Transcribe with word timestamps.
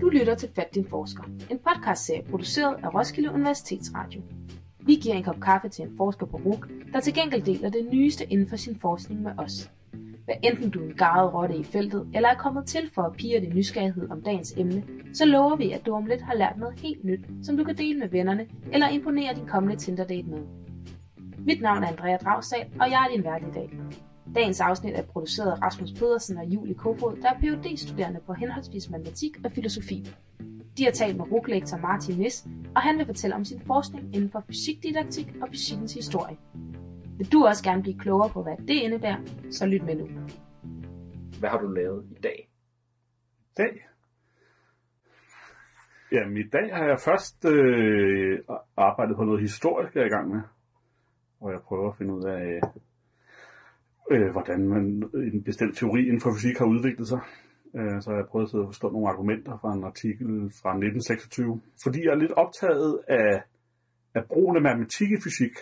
Du 0.00 0.08
lytter 0.08 0.34
til 0.34 0.48
Fat 0.54 0.74
din 0.74 0.86
forsker, 0.90 1.22
en 1.50 1.58
podcastserie 1.58 2.22
produceret 2.30 2.76
af 2.82 2.94
Roskilde 2.94 3.30
Universitetsradio. 3.30 4.22
Vi 4.80 4.94
giver 4.94 5.14
en 5.14 5.22
kop 5.22 5.40
kaffe 5.40 5.68
til 5.68 5.84
en 5.84 5.96
forsker 5.96 6.26
på 6.26 6.36
RUG, 6.36 6.64
der 6.92 7.00
til 7.00 7.14
gengæld 7.14 7.42
deler 7.42 7.70
det 7.70 7.88
nyeste 7.92 8.24
inden 8.24 8.48
for 8.48 8.56
sin 8.56 8.78
forskning 8.80 9.22
med 9.22 9.30
os. 9.38 9.70
Hvad 10.24 10.34
enten 10.42 10.70
du 10.70 10.80
er 10.80 10.84
en 10.84 10.94
garet 10.94 11.34
rotte 11.34 11.56
i 11.56 11.64
feltet, 11.64 12.08
eller 12.14 12.28
er 12.28 12.34
kommet 12.34 12.66
til 12.66 12.90
for 12.94 13.02
at 13.02 13.12
pige 13.12 13.40
din 13.40 13.54
nysgerrighed 13.54 14.10
om 14.10 14.22
dagens 14.22 14.54
emne, 14.56 14.82
så 15.12 15.24
lover 15.24 15.56
vi, 15.56 15.72
at 15.72 15.86
du 15.86 15.92
om 15.92 16.06
lidt 16.06 16.22
har 16.22 16.34
lært 16.34 16.58
noget 16.58 16.80
helt 16.80 17.04
nyt, 17.04 17.20
som 17.42 17.56
du 17.56 17.64
kan 17.64 17.76
dele 17.76 17.98
med 17.98 18.08
vennerne, 18.08 18.46
eller 18.72 18.88
imponere 18.88 19.34
din 19.34 19.46
kommende 19.46 19.76
Tinder-date 19.76 20.28
med. 20.28 20.42
Mit 21.38 21.60
navn 21.60 21.82
er 21.82 21.88
Andrea 21.88 22.16
Dragsdal, 22.16 22.66
og 22.80 22.90
jeg 22.90 23.06
er 23.06 23.14
din 23.14 23.24
vært 23.24 23.42
i 23.42 23.54
dag. 23.54 23.70
Dagens 24.34 24.60
afsnit 24.60 24.94
er 24.94 25.02
produceret 25.02 25.50
af 25.50 25.62
Rasmus 25.62 25.92
Pedersen 25.92 26.38
og 26.38 26.44
Julie 26.44 26.74
Kofod, 26.74 27.16
der 27.16 27.30
er 27.30 27.38
phd 27.40 27.76
studerende 27.76 28.20
på 28.26 28.32
henholdsvis 28.32 28.90
matematik 28.90 29.36
og 29.44 29.52
filosofi. 29.52 30.06
De 30.78 30.84
har 30.84 30.90
talt 30.90 31.16
med 31.16 31.32
RUK-lektor 31.32 31.78
Martin 31.78 32.18
Nis, 32.18 32.46
og 32.76 32.82
han 32.82 32.98
vil 32.98 33.06
fortælle 33.06 33.36
om 33.36 33.44
sin 33.44 33.60
forskning 33.66 34.14
inden 34.14 34.30
for 34.30 34.44
fysikdidaktik 34.46 35.34
og 35.42 35.48
fysikkens 35.48 35.94
historie. 35.94 36.36
Vil 37.18 37.32
du 37.32 37.46
også 37.46 37.64
gerne 37.64 37.82
blive 37.82 37.98
klogere 37.98 38.30
på, 38.30 38.42
hvad 38.42 38.56
det 38.56 38.74
indebærer, 38.74 39.18
så 39.50 39.66
lyt 39.66 39.84
med 39.84 39.94
nu. 39.94 40.06
Hvad 41.40 41.50
har 41.50 41.58
du 41.58 41.68
lavet 41.68 42.04
i 42.16 42.20
dag? 42.20 42.50
I 43.40 43.54
dag? 43.56 43.88
Jamen 46.12 46.36
i 46.36 46.48
dag 46.52 46.76
har 46.76 46.84
jeg 46.84 46.98
først 47.04 47.44
øh, 47.44 48.38
arbejdet 48.76 49.16
på 49.16 49.24
noget 49.24 49.40
historisk, 49.40 49.94
jeg 49.94 50.02
er 50.02 50.06
i 50.06 50.08
gang 50.08 50.28
med. 50.28 50.40
Hvor 51.38 51.50
jeg 51.50 51.60
prøver 51.60 51.90
at 51.90 51.96
finde 51.98 52.14
ud 52.14 52.24
af, 52.24 52.60
øh, 54.10 54.30
hvordan 54.32 54.68
man, 54.68 55.10
en 55.14 55.42
bestemt 55.42 55.76
teori 55.76 56.00
inden 56.00 56.20
for 56.20 56.32
fysik 56.34 56.58
har 56.58 56.66
udviklet 56.66 57.08
sig. 57.08 57.20
Øh, 57.74 58.02
så 58.02 58.12
jeg 58.12 58.26
prøvet 58.26 58.46
at 58.46 58.50
sidde 58.50 58.64
og 58.64 58.68
forstå 58.68 58.90
nogle 58.90 59.08
argumenter 59.08 59.58
fra 59.60 59.72
en 59.74 59.84
artikel 59.84 60.26
fra 60.62 60.70
1926. 60.70 61.60
Fordi 61.82 62.04
jeg 62.04 62.10
er 62.10 62.22
lidt 62.24 62.32
optaget 62.32 63.00
af, 63.08 63.42
af 64.14 64.24
brugen 64.24 64.56
af 64.56 64.62
matematik 64.62 65.10
i 65.10 65.20
fysik. 65.24 65.54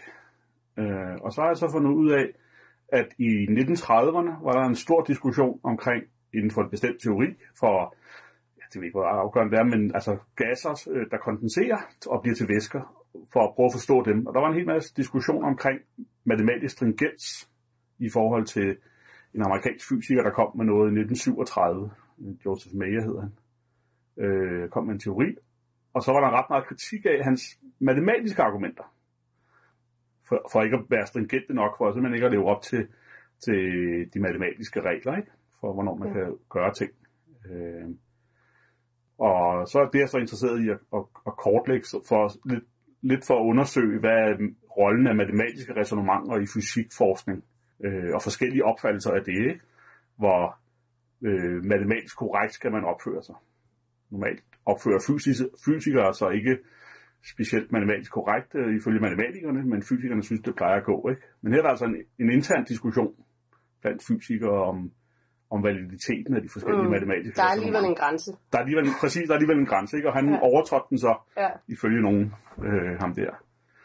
Øh, 0.78 1.14
og 1.20 1.32
så 1.32 1.40
har 1.40 1.48
jeg 1.48 1.56
så 1.56 1.68
fundet 1.72 1.90
ud 1.90 2.10
af, 2.10 2.26
at 2.88 3.08
i 3.18 3.30
1930'erne 3.44 4.32
var 4.46 4.52
der 4.52 4.64
en 4.68 4.74
stor 4.76 5.04
diskussion 5.04 5.60
omkring 5.62 6.04
inden 6.34 6.50
for 6.50 6.62
en 6.62 6.70
bestemt 6.70 7.00
teori 7.02 7.26
for, 7.60 7.94
ja, 8.58 8.62
det 8.72 8.80
ved 8.80 8.86
ikke, 8.86 8.98
hvor 8.98 9.04
afgørende 9.04 9.52
det 9.52 9.58
er, 9.58 9.64
men 9.64 9.94
altså 9.94 10.16
gasser, 10.36 10.88
øh, 10.90 11.06
der 11.10 11.18
kondenserer 11.18 11.78
og 12.06 12.22
bliver 12.22 12.34
til 12.34 12.48
væsker, 12.48 12.82
for 13.32 13.40
at 13.46 13.52
prøve 13.54 13.66
at 13.66 13.72
forstå 13.72 14.02
dem. 14.04 14.26
Og 14.26 14.34
der 14.34 14.40
var 14.40 14.48
en 14.48 14.58
hel 14.58 14.66
masse 14.66 14.94
diskussion 14.96 15.44
omkring 15.44 15.80
matematisk 16.24 16.72
stringens 16.74 17.50
i 17.98 18.08
forhold 18.10 18.46
til 18.46 18.76
en 19.34 19.42
amerikansk 19.42 19.88
fysiker, 19.88 20.22
der 20.22 20.30
kom 20.30 20.56
med 20.56 20.64
noget 20.64 20.86
i 20.86 21.00
1937. 21.00 21.90
Joseph 22.46 22.74
Mayer 22.74 23.02
hedder 23.02 23.20
han. 23.20 23.32
Øh, 24.24 24.68
kom 24.68 24.84
med 24.84 24.94
en 24.94 25.00
teori. 25.00 25.36
Og 25.94 26.02
så 26.02 26.12
var 26.12 26.20
der 26.20 26.38
ret 26.38 26.50
meget 26.50 26.66
kritik 26.66 27.06
af 27.06 27.24
hans 27.24 27.60
matematiske 27.78 28.42
argumenter 28.42 28.92
for, 30.28 30.48
for 30.52 30.62
ikke 30.62 30.76
at 30.76 30.84
være 30.90 31.06
stringente 31.06 31.54
nok, 31.54 31.78
for 31.78 31.92
simpelthen 31.92 32.14
ikke 32.14 32.26
at 32.26 32.32
leve 32.32 32.48
op 32.48 32.62
til, 32.62 32.86
til 33.44 33.60
de 34.14 34.20
matematiske 34.20 34.80
regler, 34.80 35.16
ikke? 35.16 35.30
for 35.60 35.72
hvornår 35.72 35.96
man 35.96 36.08
ja. 36.08 36.14
kan 36.14 36.36
gøre 36.50 36.72
ting. 36.74 36.90
Øh, 37.50 37.88
og 39.18 39.68
så 39.68 39.78
er 39.80 39.88
det 39.88 39.98
jeg 39.98 40.08
så 40.08 40.18
interesseret 40.18 40.64
i 40.64 40.68
at, 40.68 40.78
at, 40.94 41.02
at 41.26 41.36
kortlægge 41.36 41.86
for 42.08 42.48
lidt, 42.48 42.64
lidt 43.02 43.26
for 43.26 43.34
at 43.40 43.46
undersøge, 43.46 44.00
hvad 44.00 44.36
rollen 44.78 45.06
af 45.06 45.14
matematiske 45.14 45.76
resonemanger 45.76 46.36
i 46.36 46.46
fysikforskning, 46.54 47.44
øh, 47.84 48.14
og 48.14 48.22
forskellige 48.22 48.64
opfattelser 48.64 49.10
af 49.10 49.24
det, 49.24 49.38
ikke? 49.38 49.60
hvor 50.16 50.58
øh, 51.22 51.64
matematisk 51.64 52.16
korrekt 52.16 52.52
skal 52.54 52.72
man 52.72 52.84
opføre 52.84 53.22
sig. 53.22 53.34
Normalt 54.10 54.42
opfører 54.66 55.00
fysikere 55.64 56.14
sig 56.14 56.34
ikke 56.34 56.58
specielt 57.32 57.72
matematisk 57.72 58.12
korrekt 58.12 58.54
øh, 58.54 58.76
ifølge 58.76 59.00
matematikerne, 59.00 59.62
men 59.62 59.82
fysikerne 59.82 60.22
synes, 60.22 60.42
det 60.42 60.56
plejer 60.56 60.76
at 60.76 60.84
gå. 60.84 61.08
Ikke? 61.08 61.22
Men 61.42 61.52
her 61.52 61.58
er 61.58 61.62
der 61.62 61.70
altså 61.70 61.84
en, 61.84 61.96
en 62.18 62.30
intern 62.30 62.64
diskussion 62.64 63.14
blandt 63.82 64.02
fysikere 64.08 64.58
om, 64.70 64.90
om 65.50 65.62
validiteten 65.62 66.36
af 66.36 66.42
de 66.42 66.48
forskellige 66.48 66.84
mm. 66.84 66.90
matematiske 66.90 67.36
Der 67.36 67.42
er 67.42 67.54
alligevel 67.58 67.84
en 67.84 67.94
grænse. 67.94 68.30
Der 68.52 68.58
er 68.58 68.62
alligevel, 68.62 68.86
præcis, 69.00 69.22
der 69.26 69.32
er 69.34 69.38
alligevel 69.38 69.58
en 69.58 69.66
grænse, 69.66 69.96
ikke? 69.96 70.08
og 70.08 70.14
han 70.14 70.28
ja. 70.28 70.38
overtrådte 70.40 70.86
den 70.90 70.98
så, 70.98 71.12
ja. 71.36 71.48
ifølge 71.68 72.02
nogen, 72.02 72.24
øh, 72.66 72.98
ham 73.00 73.14
der, 73.14 73.32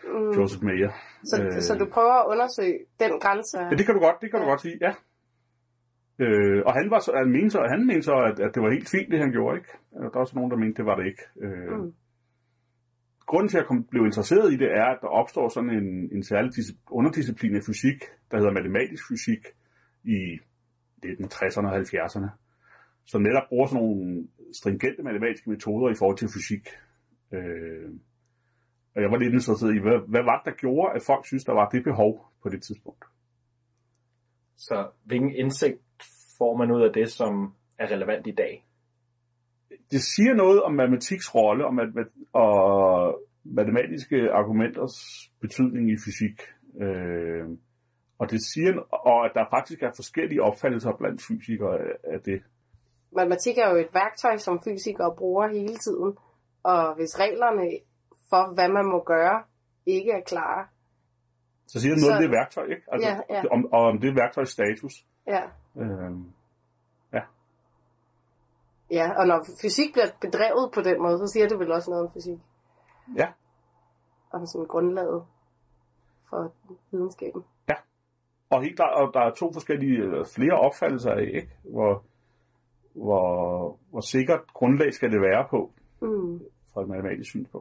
mm. 0.04 0.32
Joseph 0.38 0.64
Mayer. 0.64 0.92
Så, 1.30 1.36
øh, 1.44 1.62
så 1.62 1.72
du 1.82 1.86
prøver 1.96 2.16
at 2.22 2.28
undersøge 2.34 2.78
den 3.00 3.20
grænse? 3.24 3.58
Ja, 3.60 3.76
det 3.80 3.86
kan 3.86 3.96
du 3.96 4.02
godt, 4.08 4.18
det 4.22 4.32
kan 4.32 4.40
ja. 4.40 4.46
du 4.46 4.50
godt 4.50 4.62
sige, 4.62 4.78
ja. 4.82 4.94
Øh, 6.24 6.62
og 6.68 6.74
han, 6.74 6.92
var 6.94 7.00
så, 7.00 7.12
han, 7.22 7.32
mente 7.32 7.50
så, 7.50 7.60
han 7.74 7.88
mente 7.88 8.06
så, 8.12 8.16
at, 8.30 8.40
at 8.46 8.52
det 8.56 8.64
var 8.64 8.72
helt 8.72 8.90
fint, 8.96 9.12
det 9.12 9.20
han 9.20 9.32
gjorde, 9.32 9.58
ikke? 9.58 9.72
Der 9.94 10.10
var 10.14 10.24
også 10.26 10.36
nogen, 10.36 10.52
der 10.52 10.58
mente, 10.58 10.78
det 10.78 10.86
var 10.86 10.96
det 10.96 11.06
ikke. 11.12 11.24
Øh, 11.46 11.80
mm 11.80 11.94
grunden 13.32 13.50
til, 13.50 13.58
at 13.58 13.66
jeg 13.70 13.84
blev 13.90 14.06
interesseret 14.06 14.54
i 14.54 14.58
det, 14.58 14.70
er, 14.82 14.88
at 14.94 15.00
der 15.02 15.08
opstår 15.08 15.50
sådan 15.50 15.70
en, 15.70 15.88
en 16.16 16.24
særlig 16.24 16.52
underdisciplin 16.92 17.56
af 17.56 17.64
fysik, 17.68 18.00
der 18.32 18.38
hedder 18.38 18.52
matematisk 18.52 19.04
fysik, 19.10 19.44
i 20.04 20.20
1960'erne 21.06 21.68
og 21.68 21.78
70'erne, 21.80 22.30
som 23.06 23.22
netop 23.22 23.48
bruger 23.50 23.68
sådan 23.68 23.84
nogle 23.84 24.28
stringente 24.54 25.04
matematiske 25.04 25.50
metoder 25.50 25.88
i 25.92 25.98
forhold 26.00 26.18
til 26.18 26.30
fysik. 26.36 26.66
Øh, 27.34 27.90
og 28.96 29.02
jeg 29.02 29.12
var 29.12 29.18
lidt 29.18 29.34
interesseret 29.34 29.76
i, 29.76 29.80
hvad, 29.80 30.00
hvad 30.08 30.24
var 30.24 30.38
det, 30.38 30.46
der 30.46 30.60
gjorde, 30.60 30.96
at 30.96 31.02
folk 31.06 31.26
synes, 31.26 31.44
der 31.44 31.54
var 31.54 31.70
det 31.70 31.84
behov 31.84 32.26
på 32.44 32.50
det 32.50 32.64
tidspunkt? 32.64 33.06
Så 34.58 34.88
hvilken 35.04 35.32
indsigt 35.32 35.80
får 36.38 36.58
man 36.58 36.72
ud 36.72 36.82
af 36.82 36.94
det, 36.94 37.12
som 37.12 37.54
er 37.80 37.92
relevant 37.92 38.28
i 38.28 38.32
dag? 38.32 38.66
det 39.92 40.02
siger 40.02 40.34
noget 40.34 40.62
om 40.64 40.74
matematiks 40.74 41.36
rolle 41.36 41.66
og, 41.66 41.74
mat- 41.74 42.12
og 42.34 43.20
matematiske 43.44 44.32
argumenters 44.32 44.96
betydning 45.42 45.92
i 45.92 45.98
fysik. 46.06 46.42
Øh, 46.82 47.46
og 48.20 48.32
det 48.32 48.42
siger, 48.54 48.72
og 49.10 49.26
at 49.26 49.32
der 49.34 49.46
faktisk 49.56 49.82
er 49.84 49.92
forskellige 49.96 50.44
opfattelser 50.44 50.92
blandt 51.00 51.22
fysikere 51.28 51.78
af 52.04 52.20
det. 52.26 52.42
Matematik 53.16 53.58
er 53.58 53.70
jo 53.70 53.76
et 53.76 53.94
værktøj, 53.94 54.38
som 54.38 54.62
fysikere 54.68 55.16
bruger 55.18 55.48
hele 55.48 55.78
tiden. 55.86 56.18
Og 56.64 56.96
hvis 56.96 57.20
reglerne 57.20 57.66
for, 58.32 58.54
hvad 58.54 58.70
man 58.70 58.86
må 58.86 59.04
gøre, 59.04 59.44
ikke 59.86 60.12
er 60.12 60.22
klare. 60.22 60.68
Så 61.68 61.82
siger 61.82 61.94
det 61.96 62.04
noget 62.04 62.14
så, 62.14 62.18
om 62.18 62.22
det 62.24 62.32
værktøj, 62.32 62.64
ikke? 62.64 62.84
Altså, 62.92 63.10
ja, 63.10 63.36
ja. 63.36 63.44
Om, 63.52 63.74
og 63.74 63.82
om 63.82 64.00
det 64.00 64.16
værktøj 64.16 64.46
status. 64.46 64.94
Ja. 65.28 65.44
Øh, 65.78 66.12
Ja, 68.92 69.12
og 69.18 69.28
når 69.28 69.46
fysik 69.62 69.94
bliver 69.94 70.08
bedrevet 70.22 70.72
på 70.74 70.82
den 70.82 71.02
måde, 71.02 71.18
så 71.18 71.28
siger 71.28 71.48
det 71.48 71.60
vel 71.60 71.72
også 71.72 71.92
noget 71.92 72.06
om 72.06 72.12
fysik. 72.14 72.40
Ja. 73.16 73.28
Om 74.32 74.46
sådan 74.46 74.68
grundlaget 74.68 75.26
for 76.30 76.54
videnskaben. 76.92 77.44
Ja. 77.70 77.76
Og 78.50 78.64
helt 78.64 78.76
klart, 78.76 78.94
og 78.94 79.14
der 79.14 79.20
er 79.20 79.34
to 79.34 79.54
forskellige, 79.54 79.98
eller 79.98 80.26
flere 80.36 80.60
opfattelser 80.60 81.12
af, 81.12 81.22
ikke? 81.22 81.50
Hvor, 81.64 82.04
hvor, 82.94 83.78
hvor 83.90 84.02
sikkert 84.02 84.54
grundlag 84.54 84.94
skal 84.94 85.12
det 85.12 85.22
være 85.22 85.48
på, 85.50 85.72
mm. 86.02 86.40
fra 86.74 86.82
et 86.82 86.88
matematisk 86.88 87.30
synspunkt. 87.30 87.61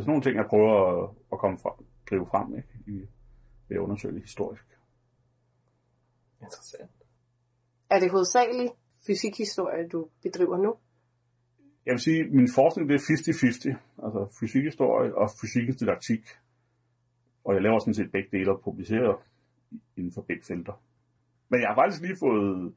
Er 0.00 0.04
sådan 0.04 0.10
nogle 0.10 0.22
ting, 0.22 0.36
jeg 0.36 0.46
prøver 0.52 0.74
at, 0.90 1.10
at 1.32 1.38
komme 1.38 1.58
frem, 1.58 1.86
drive 2.10 2.26
frem, 2.26 2.56
ikke? 2.56 2.68
I, 2.86 2.96
ved 3.68 3.76
at 3.76 3.84
undersøge 3.86 4.14
det 4.14 4.22
historisk. 4.22 4.66
Interessant. 6.42 6.90
Er 7.90 7.98
det 8.00 8.10
hovedsageligt 8.10 8.72
fysikhistorie, 9.06 9.88
du 9.88 10.08
bedriver 10.22 10.56
nu? 10.56 10.76
Jeg 11.86 11.92
vil 11.92 12.00
sige, 12.00 12.20
at 12.24 12.32
min 12.32 12.48
forskning 12.54 12.88
det 12.88 12.94
er 12.94 12.98
50-50, 12.98 14.04
altså 14.04 14.36
fysikhistorie 14.40 15.14
og 15.14 15.30
fysikkens 15.40 15.76
didaktik. 15.76 16.24
Og 17.44 17.54
jeg 17.54 17.62
laver 17.62 17.78
sådan 17.78 17.94
set 17.94 18.12
begge 18.12 18.28
dele 18.32 18.52
og 18.52 18.60
publicerer 18.64 19.22
inden 19.96 20.12
for 20.12 20.22
begge 20.22 20.44
felter. 20.44 20.82
Men 21.48 21.60
jeg 21.60 21.68
har 21.68 21.74
faktisk 21.74 22.02
lige 22.02 22.16
fået, 22.20 22.74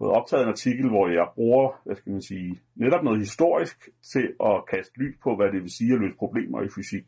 fået 0.00 0.16
optaget 0.18 0.42
en 0.42 0.48
artikel, 0.48 0.88
hvor 0.88 1.08
jeg 1.08 1.28
bruger, 1.34 1.82
hvad 1.84 1.96
skal 1.96 2.12
man 2.12 2.22
sige, 2.22 2.60
netop 2.74 3.04
noget 3.04 3.18
historisk 3.18 3.88
til 4.12 4.26
at 4.48 4.56
kaste 4.70 4.98
lys 5.00 5.16
på, 5.24 5.36
hvad 5.36 5.52
det 5.52 5.62
vil 5.62 5.70
sige 5.78 5.92
at 5.94 6.00
løse 6.00 6.16
problemer 6.16 6.62
i 6.62 6.68
fysik. 6.76 7.06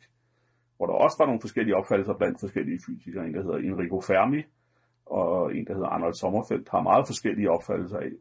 Hvor 0.77 0.87
der 0.87 0.95
også 0.95 1.17
var 1.19 1.27
nogle 1.27 1.41
forskellige 1.41 1.77
opfattelser 1.77 2.15
blandt 2.15 2.41
forskellige 2.41 2.81
fysikere. 2.87 3.27
En, 3.27 3.35
der 3.35 3.43
hedder 3.43 3.59
Enrico 3.59 4.01
Fermi, 4.01 4.43
og 5.07 5.57
en, 5.57 5.67
der 5.67 5.75
hedder 5.75 5.89
Arnold 5.89 6.15
Sommerfeldt, 6.15 6.69
har 6.69 6.83
meget 6.83 7.07
forskellige 7.07 7.51
opfattelser 7.51 7.99
af, 7.99 8.13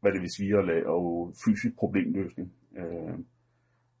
hvad 0.00 0.12
det 0.12 0.20
vil 0.20 0.30
sige 0.30 0.58
at 0.58 0.66
lave 0.66 1.32
fysisk 1.44 1.76
problemløsning. 1.76 2.52
Øh, 2.76 3.18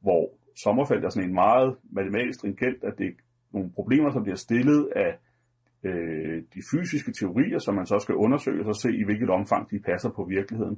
hvor 0.00 0.30
Sommerfeld 0.56 1.04
er 1.04 1.08
sådan 1.08 1.28
en 1.28 1.34
meget 1.34 1.76
matematisk 1.90 2.38
stringent, 2.38 2.84
at 2.84 2.98
det 2.98 3.06
er 3.06 3.12
nogle 3.52 3.70
problemer, 3.70 4.10
som 4.10 4.22
bliver 4.22 4.36
stillet 4.36 4.92
af 4.96 5.18
øh, 5.86 6.42
de 6.54 6.60
fysiske 6.70 7.12
teorier, 7.12 7.58
som 7.58 7.74
man 7.74 7.86
så 7.86 7.98
skal 7.98 8.14
undersøge, 8.14 8.60
og 8.60 8.74
så 8.74 8.80
se 8.82 8.90
i 9.00 9.04
hvilket 9.04 9.30
omfang 9.30 9.70
de 9.70 9.78
passer 9.78 10.10
på 10.10 10.24
virkeligheden. 10.24 10.76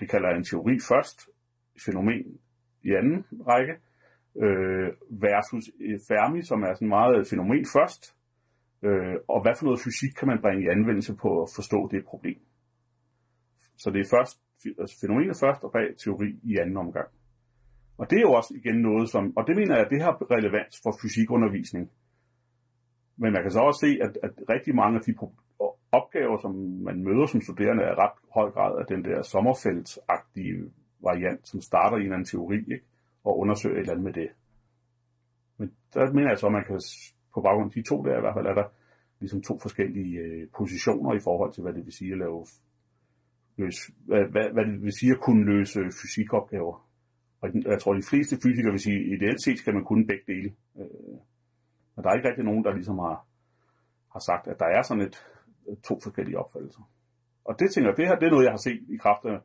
Det 0.00 0.10
kalder 0.10 0.28
en 0.28 0.44
teori 0.44 0.74
først, 0.90 1.18
fænomen 1.86 2.22
i 2.82 2.90
anden 3.00 3.24
række, 3.50 3.74
øh, 4.44 4.88
versus 5.10 5.64
Fermi, 6.08 6.42
som 6.42 6.62
er 6.62 6.74
sådan 6.74 6.88
meget 6.88 7.26
fænomen 7.30 7.64
først, 7.76 8.02
Øh, 8.82 9.16
og 9.28 9.42
hvad 9.42 9.54
for 9.58 9.64
noget 9.64 9.80
fysik 9.84 10.12
kan 10.18 10.28
man 10.28 10.42
bringe 10.44 10.64
i 10.64 10.68
anvendelse 10.76 11.14
på 11.22 11.42
at 11.42 11.48
forstå 11.56 11.88
det 11.92 12.04
problem? 12.04 12.40
Så 13.82 13.90
det 13.90 14.00
er 14.00 14.08
først 14.16 14.36
altså 14.80 14.96
fænomenet 15.00 15.36
først 15.44 15.62
og 15.66 15.72
bag 15.72 15.88
teori 16.04 16.28
i 16.42 16.52
anden 16.62 16.76
omgang. 16.76 17.08
Og 17.98 18.10
det 18.10 18.16
er 18.16 18.26
jo 18.28 18.32
også 18.32 18.54
igen 18.60 18.78
noget, 18.88 19.08
som, 19.08 19.36
og 19.36 19.42
det 19.46 19.56
mener 19.56 19.74
jeg, 19.76 19.86
det 19.90 20.02
har 20.02 20.12
relevans 20.34 20.74
for 20.82 20.92
fysikundervisning. 21.02 21.90
Men 23.20 23.32
man 23.32 23.42
kan 23.42 23.50
så 23.50 23.60
også 23.60 23.80
se, 23.86 23.98
at, 24.02 24.18
at 24.22 24.32
rigtig 24.48 24.74
mange 24.74 24.98
af 24.98 25.04
de 25.04 25.14
opgaver, 25.92 26.38
som 26.38 26.54
man 26.88 27.04
møder 27.04 27.26
som 27.26 27.40
studerende, 27.40 27.82
er 27.82 27.94
ret 28.04 28.18
høj 28.34 28.50
grad 28.50 28.78
af 28.78 28.86
den 28.86 29.04
der 29.04 29.22
sommerfeldsagtige 29.22 30.72
variant, 31.00 31.48
som 31.48 31.60
starter 31.60 31.96
i 31.96 32.06
en 32.06 32.12
anden 32.12 32.24
teori, 32.24 32.56
ikke? 32.56 32.84
og 33.24 33.38
undersøger 33.38 33.76
et 33.76 33.80
eller 33.80 33.92
andet 33.92 34.04
med 34.04 34.12
det. 34.12 34.28
Men 35.58 35.72
der 35.94 36.12
mener 36.12 36.28
jeg 36.28 36.38
så, 36.38 36.46
at 36.46 36.52
man 36.52 36.64
kan, 36.64 36.80
på 37.34 37.40
baggrund 37.40 37.70
af 37.70 37.74
de 37.74 37.88
to 37.88 38.02
der 38.02 38.18
i 38.18 38.20
hvert 38.20 38.34
fald, 38.34 38.46
er 38.46 38.54
der 38.54 38.68
ligesom 39.20 39.42
to 39.42 39.58
forskellige 39.58 40.18
øh, 40.18 40.48
positioner 40.56 41.14
i 41.14 41.20
forhold 41.24 41.52
til, 41.52 41.62
hvad 41.62 41.72
det 41.72 41.84
vil 41.84 41.92
sige 41.92 42.12
at 42.12 42.18
lave 42.18 42.46
løse, 43.56 43.92
hvad, 44.06 44.24
hvad, 44.32 44.50
hvad 44.52 44.64
det 44.64 44.82
vil 44.82 44.98
sige 45.00 45.12
at 45.12 45.20
kunne 45.20 45.44
løse 45.44 45.80
fysikopgaver. 46.02 46.88
Og 47.40 47.48
jeg 47.64 47.80
tror, 47.80 47.94
de 47.94 48.10
fleste 48.10 48.36
fysikere 48.42 48.70
vil 48.70 48.80
sige, 48.80 49.00
at 49.00 49.06
ideelt 49.16 49.42
set 49.44 49.58
skal 49.58 49.74
man 49.74 49.84
kunne 49.84 50.06
begge 50.06 50.24
dele. 50.26 50.52
Øh, 50.78 51.18
men 51.98 52.02
der 52.02 52.10
er 52.10 52.16
ikke 52.18 52.28
rigtig 52.28 52.44
nogen, 52.44 52.64
der 52.64 52.72
ligesom 52.78 52.98
har, 52.98 53.16
har 54.14 54.22
sagt, 54.30 54.44
at 54.52 54.58
der 54.62 54.68
er 54.76 54.82
sådan 54.82 55.04
et 55.08 55.16
to 55.88 55.94
forskellige 56.04 56.38
opfattelser. 56.38 56.82
Og 57.44 57.52
det 57.60 57.68
tænker 57.70 57.90
jeg, 57.90 57.96
det 57.96 58.08
her 58.08 58.16
det 58.18 58.26
er 58.26 58.34
noget, 58.34 58.44
jeg 58.48 58.56
har 58.58 58.64
set 58.68 58.82
i 58.94 58.96
kraft 59.04 59.24
af 59.24 59.38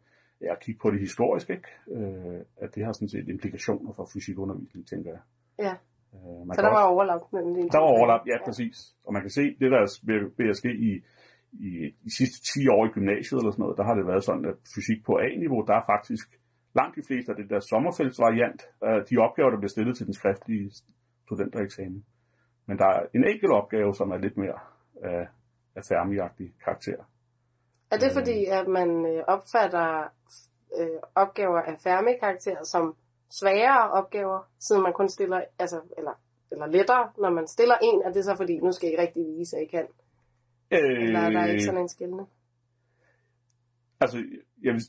at 0.53 0.59
kigge 0.63 0.79
på 0.83 0.91
det 0.91 0.99
historisk, 0.99 1.49
ikke? 1.49 1.69
Øh, 1.95 2.39
at 2.63 2.69
det 2.75 2.85
har 2.85 2.91
sådan 2.91 3.13
set 3.15 3.27
implikationer 3.35 3.91
for 3.97 4.05
fysikundervisning, 4.13 4.87
tænker 4.87 5.09
jeg. 5.15 5.23
Ja. 5.65 5.73
Øh, 6.15 6.39
man 6.47 6.53
så 6.55 6.61
der 6.61 6.73
var 6.77 6.85
også, 6.85 6.93
overlap 6.93 7.21
mellem 7.35 7.53
de 7.55 7.61
Der 7.75 7.81
var 7.85 7.91
overlap, 7.97 8.23
ja, 8.27 8.31
ja, 8.31 8.45
præcis. 8.47 8.77
Og 9.05 9.13
man 9.13 9.21
kan 9.21 9.33
se, 9.39 9.43
det 9.59 9.71
der 9.73 9.79
er 9.85 9.89
ved 10.39 10.49
at 10.53 10.57
ske 10.61 10.71
i, 10.89 10.91
i 11.67 11.69
de 12.05 12.11
sidste 12.19 12.37
10 12.59 12.67
år 12.75 12.81
i 12.85 12.93
gymnasiet 12.97 13.37
eller 13.39 13.51
sådan 13.51 13.63
noget, 13.63 13.77
der 13.79 13.85
har 13.89 13.95
det 13.99 14.05
været 14.11 14.23
sådan, 14.23 14.45
at 14.51 14.57
fysik 14.75 14.99
på 15.07 15.13
A-niveau, 15.27 15.59
der 15.69 15.75
er 15.79 15.85
faktisk 15.93 16.25
langt 16.79 16.95
de 16.99 17.03
fleste 17.07 17.31
af 17.31 17.37
det 17.37 17.47
der 17.49 17.59
sommerfældsvariant, 17.59 18.61
de 19.09 19.15
opgaver, 19.25 19.49
der 19.51 19.59
bliver 19.61 19.75
stillet 19.75 19.95
til 19.97 20.05
den 20.09 20.15
skriftlige 20.19 20.65
studentereksamen. 21.25 22.05
Men 22.65 22.77
der 22.77 22.85
er 22.85 23.05
en 23.15 23.27
enkelt 23.27 23.51
opgave, 23.51 23.95
som 23.95 24.11
er 24.11 24.17
lidt 24.17 24.37
mere 24.37 24.59
af, 25.03 25.27
af 25.75 25.83
fermi 25.89 26.15
karakter. 26.63 27.03
Er 27.91 27.97
det 27.97 28.11
fordi, 28.13 28.45
at 28.45 28.67
man 28.67 29.05
øh, 29.05 29.23
opfatter 29.27 30.09
øh, 30.79 30.99
opgaver 31.15 31.61
af 31.61 31.75
Fermi-karakter 31.83 32.63
som 32.63 32.95
sværere 33.31 33.91
opgaver, 33.91 34.39
siden 34.59 34.83
man 34.83 34.93
kun 34.93 35.09
stiller, 35.09 35.41
altså, 35.59 35.81
eller, 35.97 36.11
eller 36.51 36.67
lettere, 36.67 37.11
når 37.17 37.29
man 37.29 37.47
stiller 37.47 37.75
en, 37.81 38.01
er 38.05 38.11
det 38.11 38.25
så 38.25 38.35
fordi, 38.35 38.59
nu 38.59 38.71
skal 38.71 38.93
I 38.93 38.95
rigtig 38.97 39.23
vise, 39.37 39.57
at 39.57 39.63
I 39.63 39.65
kan? 39.65 39.87
Øh, 40.71 41.03
eller 41.03 41.19
er 41.19 41.29
der 41.29 41.45
ikke 41.45 41.63
sådan 41.63 41.81
en 41.81 41.89
skældende? 41.89 42.25
Altså, 44.01 44.17
jeg 44.63 44.73
vil, 44.73 44.81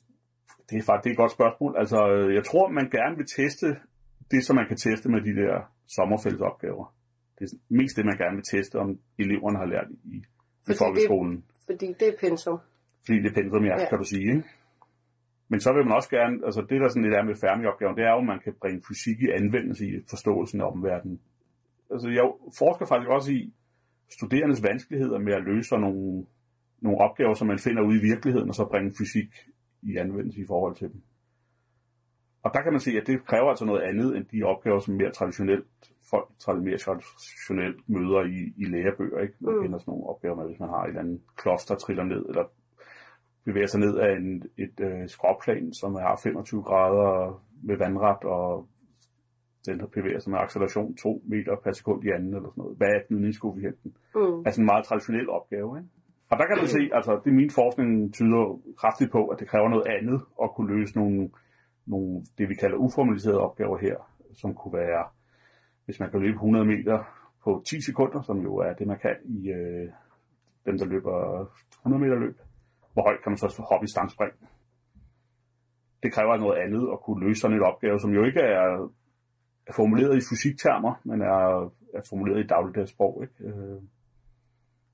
det 0.70 0.78
er 0.78 0.82
faktisk 0.86 1.04
det 1.04 1.10
er 1.10 1.14
et 1.14 1.22
godt 1.24 1.32
spørgsmål. 1.32 1.76
Altså, 1.78 1.98
jeg 2.34 2.44
tror, 2.44 2.68
man 2.68 2.90
gerne 2.90 3.16
vil 3.16 3.26
teste 3.36 3.66
det, 4.30 4.44
som 4.46 4.56
man 4.56 4.68
kan 4.68 4.76
teste 4.76 5.08
med 5.08 5.20
de 5.20 5.34
der 5.40 5.54
sommerfældsopgaver. 5.96 6.94
Det 7.38 7.52
er 7.52 7.56
mest 7.68 7.96
det, 7.96 8.04
man 8.04 8.16
gerne 8.16 8.36
vil 8.36 8.44
teste, 8.50 8.78
om 8.78 8.98
eleverne 9.18 9.58
har 9.58 9.66
lært 9.66 9.86
i, 10.04 10.16
i 10.68 10.74
folkeskolen. 10.78 11.36
Det, 11.36 11.44
fordi 11.66 11.86
det 12.00 12.08
er 12.08 12.16
pensum. 12.20 12.58
Fordi 13.06 13.18
det 13.22 13.30
er 13.30 13.34
pensum, 13.34 13.64
ja, 13.64 13.80
ja. 13.80 13.88
kan 13.88 13.98
du 13.98 14.04
sige. 14.04 14.28
Ikke? 14.28 14.44
Men 15.48 15.60
så 15.60 15.72
vil 15.72 15.84
man 15.84 15.94
også 15.94 16.10
gerne, 16.10 16.34
altså 16.44 16.60
det 16.60 16.80
der 16.80 16.88
sådan 16.88 17.02
lidt 17.02 17.14
er 17.14 17.22
med 17.22 17.36
færdigopgaven, 17.36 17.96
det 17.96 18.04
er 18.04 18.10
jo, 18.10 18.18
at 18.18 18.24
man 18.24 18.40
kan 18.44 18.54
bringe 18.60 18.82
fysik 18.88 19.20
i 19.22 19.28
anvendelse 19.28 19.86
i 19.86 19.90
forståelsen 20.10 20.60
af 20.60 20.66
omverdenen. 20.66 21.20
Altså 21.90 22.08
jeg 22.08 22.32
forsker 22.58 22.86
faktisk 22.86 23.08
også 23.08 23.32
i 23.32 23.52
studerendes 24.10 24.62
vanskeligheder 24.62 25.18
med 25.18 25.32
at 25.32 25.42
løse 25.42 25.76
nogle, 25.76 26.26
nogle 26.80 26.98
opgaver, 26.98 27.34
som 27.34 27.46
man 27.46 27.58
finder 27.58 27.82
ude 27.82 27.98
i 27.98 28.02
virkeligheden, 28.10 28.48
og 28.48 28.54
så 28.54 28.64
bringe 28.64 28.92
fysik 28.98 29.30
i 29.82 29.96
anvendelse 29.96 30.40
i 30.40 30.46
forhold 30.46 30.76
til 30.76 30.88
dem. 30.92 31.02
Og 32.44 32.50
der 32.54 32.62
kan 32.62 32.72
man 32.72 32.80
se, 32.80 32.90
at 33.00 33.06
det 33.06 33.26
kræver 33.26 33.48
altså 33.50 33.64
noget 33.64 33.82
andet 33.82 34.16
end 34.16 34.24
de 34.24 34.42
opgaver, 34.42 34.78
som 34.78 34.94
mere 34.94 35.10
traditionelt 35.10 35.66
folk 36.44 36.62
mere 36.62 36.78
traditionelt 36.78 37.88
møder 37.88 38.22
i, 38.22 38.40
i 38.62 38.64
lærebøger. 38.64 39.20
Ikke? 39.20 39.34
Man 39.40 39.54
mm. 39.54 39.62
kender 39.62 39.78
sådan 39.78 39.90
nogle 39.92 40.06
opgaver 40.06 40.36
med, 40.36 40.46
hvis 40.46 40.60
man 40.60 40.68
har 40.68 40.82
et 40.82 40.88
eller 40.88 41.00
andet 41.00 41.20
kloster, 41.36 41.74
triller 41.74 42.04
ned, 42.04 42.26
eller 42.28 42.44
bevæger 43.44 43.66
sig 43.66 43.80
ned 43.80 43.96
af 43.98 44.16
en, 44.16 44.42
et 44.58 44.80
øh, 44.80 45.08
skråplan, 45.08 45.72
som 45.72 45.94
har 45.94 46.20
25 46.22 46.62
grader 46.62 47.42
med 47.62 47.76
vandret, 47.76 48.24
og 48.24 48.66
den 49.66 49.82
bevæger 49.94 50.18
sig 50.18 50.30
med 50.30 50.38
acceleration 50.38 50.96
2 50.96 51.22
meter 51.24 51.56
per 51.64 51.72
sekund 51.72 52.04
i 52.04 52.08
anden, 52.08 52.34
eller 52.34 52.48
sådan 52.50 52.62
noget. 52.62 52.76
Hvad 52.76 52.88
er 52.88 53.00
gnidningskoefficienten? 53.08 53.96
Mm. 54.14 54.42
Altså 54.46 54.60
en 54.60 54.66
meget 54.66 54.84
traditionel 54.84 55.30
opgave, 55.30 55.78
ikke? 55.78 55.90
Og 56.30 56.38
der 56.38 56.46
kan 56.46 56.56
man 56.56 56.68
se, 56.68 56.90
altså 56.92 57.20
det 57.24 57.32
min 57.34 57.50
forskning 57.50 58.14
tyder 58.14 58.60
kraftigt 58.78 59.10
på, 59.12 59.26
at 59.26 59.40
det 59.40 59.48
kræver 59.48 59.68
noget 59.68 59.86
andet 59.86 60.20
at 60.42 60.50
kunne 60.54 60.76
løse 60.76 60.96
nogle, 60.96 61.30
nogle 61.86 62.24
det 62.38 62.48
vi 62.48 62.54
kalder 62.54 62.76
uformaliserede 62.76 63.40
opgaver 63.40 63.78
her, 63.78 63.96
som 64.34 64.54
kunne 64.54 64.78
være, 64.78 65.04
hvis 65.84 66.00
man 66.00 66.10
kan 66.10 66.20
løbe 66.20 66.34
100 66.34 66.64
meter 66.64 67.04
på 67.44 67.62
10 67.66 67.80
sekunder, 67.80 68.22
som 68.22 68.38
jo 68.38 68.56
er 68.56 68.72
det 68.72 68.86
man 68.86 68.98
kan 68.98 69.16
i 69.24 69.48
øh, 69.48 69.88
dem, 70.66 70.78
der 70.78 70.84
løber 70.84 71.46
100 71.80 72.04
meter 72.04 72.14
løb, 72.14 72.36
hvor 72.92 73.02
højt 73.02 73.22
kan 73.22 73.30
man 73.32 73.38
så 73.38 73.62
hoppe 73.70 73.84
i 73.84 73.88
stangspring. 73.88 74.32
Det 76.02 76.12
kræver 76.12 76.36
noget 76.36 76.58
andet 76.58 76.88
at 76.92 77.00
kunne 77.00 77.26
løse 77.26 77.40
sådan 77.40 77.56
en 77.56 77.62
opgave, 77.62 78.00
som 78.00 78.10
jo 78.10 78.24
ikke 78.24 78.40
er, 78.40 78.90
er 79.66 79.72
formuleret 79.72 80.16
i 80.16 80.26
fysiktermer, 80.30 81.00
men 81.04 81.20
er, 81.20 81.70
er 81.94 82.02
formuleret 82.08 82.44
i 82.44 82.46
dagligdags 82.46 82.90
sprog. 82.90 83.22
Ikke? 83.22 83.44
Øh, 83.44 83.80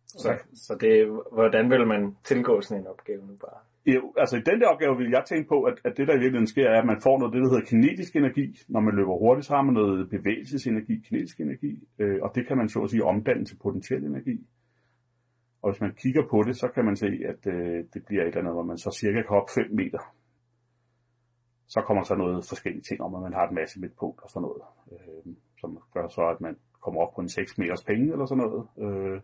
så, 0.07 0.39
så 0.55 0.77
det, 0.81 1.23
hvordan 1.33 1.71
vil 1.71 1.87
man 1.87 2.17
tilgå 2.25 2.61
sådan 2.61 2.83
en 2.83 2.87
opgave 2.87 3.27
nu 3.27 3.37
bare? 3.37 3.61
Jo, 3.87 4.15
altså 4.17 4.37
i 4.37 4.41
den 4.41 4.61
der 4.61 4.69
opgave 4.69 4.97
vil 4.97 5.11
jeg 5.11 5.25
tænke 5.27 5.49
på, 5.49 5.63
at, 5.63 5.81
at 5.85 5.97
det 5.97 6.09
der 6.09 6.15
i 6.15 6.23
virkeligheden 6.25 6.47
sker, 6.47 6.69
er, 6.69 6.81
at 6.81 6.87
man 6.87 7.01
får 7.03 7.19
noget, 7.19 7.33
det 7.35 7.43
der 7.43 7.49
hedder 7.49 7.71
kinetisk 7.73 8.17
energi. 8.17 8.47
Når 8.69 8.81
man 8.81 8.95
løber 8.95 9.19
hurtigt, 9.19 9.47
så 9.47 9.55
har 9.55 9.63
man 9.63 9.75
noget 9.75 10.11
bevægelsesenergi, 10.11 10.95
kinetisk 11.09 11.41
energi, 11.41 11.89
øh, 11.99 12.19
og 12.23 12.35
det 12.35 12.47
kan 12.47 12.57
man 12.57 12.69
så 12.69 12.83
at 12.83 12.91
sige 12.91 13.05
omdanne 13.05 13.45
til 13.45 13.57
potentiel 13.63 14.05
energi. 14.05 14.47
Og 15.63 15.71
hvis 15.71 15.81
man 15.81 15.95
kigger 15.95 16.23
på 16.31 16.43
det, 16.47 16.57
så 16.57 16.69
kan 16.75 16.85
man 16.85 16.97
se, 16.97 17.11
at 17.33 17.47
øh, 17.47 17.85
det 17.95 18.05
bliver 18.07 18.23
et 18.23 18.29
eller 18.29 18.41
andet, 18.41 18.55
hvor 18.55 18.63
man 18.63 18.79
så 18.79 18.91
cirka 19.01 19.21
kan 19.23 19.35
hoppe 19.37 19.53
5 19.55 19.65
meter. 19.71 20.03
Så 21.67 21.81
kommer 21.81 22.03
så 22.03 22.15
noget 22.15 22.45
forskellige 22.49 22.83
ting 22.83 23.01
om, 23.01 23.15
at 23.15 23.23
man 23.23 23.33
har 23.33 23.45
et 23.47 23.55
masse 23.61 23.81
midtpunkt 23.81 24.21
og 24.23 24.31
sådan 24.31 24.43
noget, 24.43 24.63
øh, 24.93 25.35
som 25.61 25.79
gør 25.95 26.09
så, 26.09 26.23
at 26.35 26.41
man 26.41 26.57
kommer 26.81 27.01
op 27.01 27.15
på 27.15 27.21
en 27.21 27.29
6 27.29 27.59
meters 27.59 27.85
penge 27.85 28.13
eller 28.13 28.27
sådan 28.27 28.45
noget. 28.45 28.63
Øh, 28.85 29.21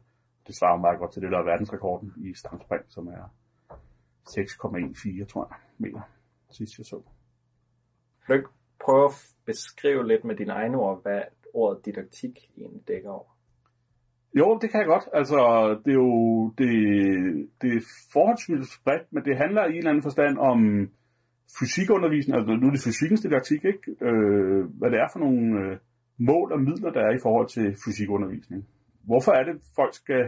det 0.46 0.54
svarer 0.58 0.78
meget 0.80 0.98
godt 0.98 1.12
til 1.12 1.22
det, 1.22 1.30
der 1.32 1.38
er 1.38 1.50
verdensrekorden 1.52 2.12
i 2.16 2.34
stangspring, 2.34 2.84
som 2.88 3.06
er 3.06 3.24
6,14, 4.30 5.26
tror 5.26 5.46
jeg, 5.50 5.58
meter, 5.78 6.00
sidst 6.50 6.78
jeg 6.78 6.86
så. 6.86 7.02
Vil 8.28 8.42
du 8.42 8.48
prøve 8.84 9.04
at 9.04 9.14
beskrive 9.46 10.08
lidt 10.08 10.24
med 10.24 10.36
dine 10.36 10.52
egne 10.52 10.76
ord, 10.76 11.02
hvad 11.02 11.22
ordet 11.54 11.86
didaktik 11.86 12.50
egentlig 12.56 12.88
dækker 12.88 13.10
over? 13.10 13.36
Jo, 14.38 14.58
det 14.62 14.70
kan 14.70 14.80
jeg 14.80 14.86
godt. 14.86 15.08
Altså, 15.12 15.38
det 15.84 15.90
er 15.90 16.00
jo 16.06 16.48
det, 16.58 16.72
det 17.62 17.70
er 17.76 17.80
forholdsvis 18.12 18.80
bredt, 18.84 19.12
men 19.12 19.24
det 19.24 19.36
handler 19.36 19.64
i 19.64 19.70
en 19.70 19.76
eller 19.76 19.90
anden 19.90 20.02
forstand 20.02 20.38
om 20.38 20.58
fysikundervisning, 21.58 22.36
altså 22.38 22.52
nu 22.54 22.66
er 22.66 22.70
det 22.70 22.86
fysikkens 22.88 23.20
didaktik, 23.20 23.64
ikke? 23.64 24.06
Øh, 24.08 24.64
hvad 24.78 24.90
det 24.90 24.98
er 24.98 25.08
for 25.12 25.18
nogle 25.18 25.44
øh, 25.60 25.78
mål 26.18 26.52
og 26.52 26.60
midler, 26.60 26.90
der 26.96 27.00
er 27.00 27.14
i 27.16 27.22
forhold 27.22 27.48
til 27.48 27.76
fysikundervisning. 27.84 28.68
Hvorfor 29.08 29.32
er 29.32 29.44
det, 29.48 29.54
folk 29.76 29.94
skal 29.94 30.24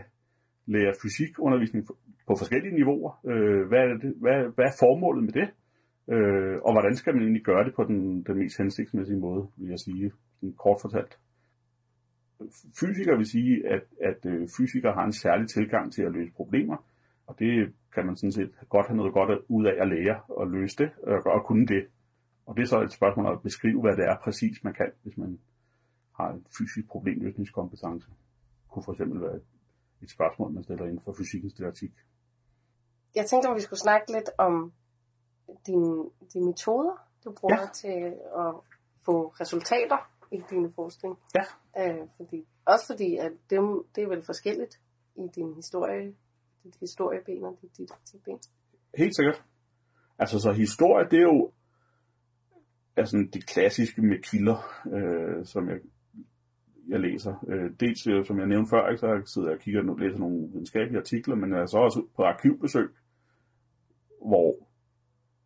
lære 0.66 0.92
fysikundervisning 1.02 1.86
på 2.28 2.34
forskellige 2.40 2.74
niveauer? 2.74 3.12
Øh, 3.30 3.62
hvad, 3.68 3.78
er 3.78 3.96
det, 4.04 4.12
hvad, 4.24 4.38
hvad 4.54 4.66
er 4.70 4.78
formålet 4.82 5.22
med 5.24 5.34
det? 5.40 5.48
Øh, 6.14 6.56
og 6.66 6.72
hvordan 6.74 6.96
skal 6.96 7.14
man 7.14 7.22
egentlig 7.22 7.44
gøre 7.44 7.64
det 7.64 7.74
på 7.74 7.84
den, 7.84 8.22
den 8.22 8.38
mest 8.38 8.58
hensigtsmæssige 8.58 9.20
måde, 9.26 9.42
vil 9.56 9.68
jeg 9.68 9.78
sige, 9.78 10.12
kort 10.62 10.78
fortalt 10.84 11.14
fysikere 12.80 13.16
vil 13.16 13.26
sige, 13.26 13.68
at, 13.68 13.84
at 14.00 14.26
øh, 14.26 14.48
fysikere 14.56 14.92
har 14.92 15.04
en 15.04 15.12
særlig 15.12 15.48
tilgang 15.48 15.92
til 15.92 16.02
at 16.02 16.12
løse 16.12 16.32
problemer, 16.32 16.76
og 17.26 17.38
det 17.38 17.74
kan 17.94 18.06
man 18.06 18.16
sådan 18.16 18.32
set 18.32 18.52
godt 18.68 18.86
have 18.86 18.96
noget 18.96 19.12
godt 19.12 19.40
ud 19.48 19.66
af 19.66 19.82
at 19.82 19.88
lære 19.88 20.20
og 20.28 20.50
løse 20.50 20.76
det, 20.78 20.90
og, 21.02 21.26
og 21.26 21.46
kunne 21.46 21.66
det. 21.66 21.86
Og 22.46 22.56
det 22.56 22.62
er 22.62 22.66
så 22.66 22.80
et 22.82 22.92
spørgsmål 22.92 23.32
at 23.32 23.42
beskrive, 23.42 23.80
hvad 23.80 23.96
det 23.96 24.04
er 24.04 24.16
præcis, 24.24 24.64
man 24.64 24.74
kan, 24.74 24.90
hvis 25.02 25.16
man 25.16 25.38
har 26.16 26.32
en 26.32 26.46
fysisk 26.58 26.88
problemløsningskompetence. 26.88 28.08
Det 28.08 28.68
kunne 28.68 28.84
for 28.84 28.92
eksempel 28.92 29.20
være 29.20 29.40
et 30.02 30.10
spørgsmål, 30.10 30.52
man 30.52 30.62
stiller 30.62 30.84
inden 30.84 31.00
for 31.04 31.14
fysikkens 31.18 31.54
didaktik. 31.54 31.92
Jeg 33.18 33.26
tænkte, 33.26 33.46
om 33.46 33.56
vi 33.56 33.60
skulle 33.60 33.80
snakke 33.80 34.12
lidt 34.12 34.30
om 34.38 34.72
dine, 35.66 36.10
dine 36.32 36.46
metoder, 36.46 37.08
du 37.24 37.32
bruger 37.40 37.60
ja. 37.60 37.68
til 37.74 37.98
at 38.44 38.54
få 39.04 39.26
resultater 39.40 40.10
i 40.32 40.42
din 40.50 40.72
forskning. 40.72 41.18
Ja. 41.38 41.44
Øh, 41.82 42.08
fordi, 42.16 42.46
også 42.64 42.84
fordi, 42.86 43.16
at 43.16 43.32
det, 43.50 43.58
det 43.94 44.02
er 44.04 44.08
vel 44.08 44.22
forskelligt 44.22 44.80
i 45.16 45.26
din 45.34 45.54
historie, 45.54 46.14
dit 46.64 46.76
historieben 46.80 47.44
og 47.44 47.58
dit 47.62 47.76
didaktikben. 47.76 48.38
Helt 48.98 49.16
sikkert. 49.16 49.44
Altså, 50.18 50.40
så 50.40 50.52
historie, 50.52 51.04
det 51.10 51.18
er 51.18 51.28
jo 51.34 51.50
altså, 52.96 53.28
det 53.32 53.46
klassiske 53.46 54.02
med 54.02 54.22
kilder, 54.22 54.58
øh, 54.92 55.46
som 55.46 55.68
jeg 55.68 55.78
jeg 56.88 57.00
læser. 57.00 57.34
Øh, 57.48 57.70
dels, 57.80 58.06
øh, 58.06 58.24
som 58.24 58.38
jeg 58.38 58.46
nævnte 58.46 58.70
før, 58.70 58.88
ikke, 58.88 59.00
så 59.00 59.32
sidder 59.32 59.48
jeg 59.48 59.56
og 59.56 59.62
kigger 59.62 59.90
og 59.92 59.98
læser 59.98 60.18
nogle 60.18 60.48
videnskabelige 60.52 60.98
artikler, 60.98 61.34
men 61.34 61.52
jeg 61.52 61.60
er 61.60 61.66
så 61.66 61.78
også 61.78 62.06
på 62.16 62.22
arkivbesøg, 62.22 62.88
hvor 64.26 64.54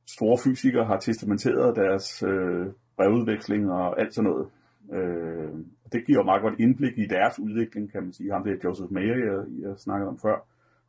store 0.07 0.39
fysikere 0.45 0.85
har 0.85 0.99
testamenteret 0.99 1.77
deres 1.77 2.23
øh, 2.23 2.67
brevudveksling 2.97 3.71
og 3.71 4.01
alt 4.01 4.15
sådan 4.15 4.31
noget. 4.31 4.49
Øh, 4.93 5.53
det 5.93 6.07
giver 6.07 6.19
jo 6.19 6.25
meget 6.25 6.43
godt 6.43 6.61
indblik 6.61 6.99
i 6.99 7.07
deres 7.07 7.39
udvikling, 7.39 7.93
kan 7.93 8.03
man 8.03 8.13
sige. 8.13 8.33
Ham 8.33 8.45
det 8.45 8.53
er 8.53 8.59
Joseph 8.65 8.93
Mayer, 8.93 9.17
jeg, 9.17 9.69
jeg 9.69 9.79
snakkede 9.79 10.09
om 10.09 10.19
før, 10.19 10.47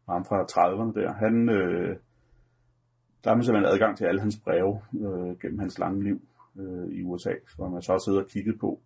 ham 0.10 0.26
fra 0.26 0.40
30'erne 0.52 1.00
der. 1.00 1.14
Han, 1.14 1.50
øh, 1.50 1.96
der 3.24 3.30
har 3.30 3.36
man 3.36 3.44
simpelthen 3.44 3.74
adgang 3.74 3.98
til 3.98 4.06
alle 4.06 4.22
hans 4.22 4.40
breve 4.46 4.82
øh, 4.94 5.40
gennem 5.42 5.60
hans 5.60 5.80
lange 5.80 6.04
liv 6.04 6.22
øh, 6.60 6.88
i 6.98 7.04
USA, 7.04 7.34
hvor 7.56 7.70
man 7.70 7.82
så 7.82 8.04
sidder 8.06 8.22
og 8.22 8.28
kigget 8.28 8.60
på, 8.60 8.80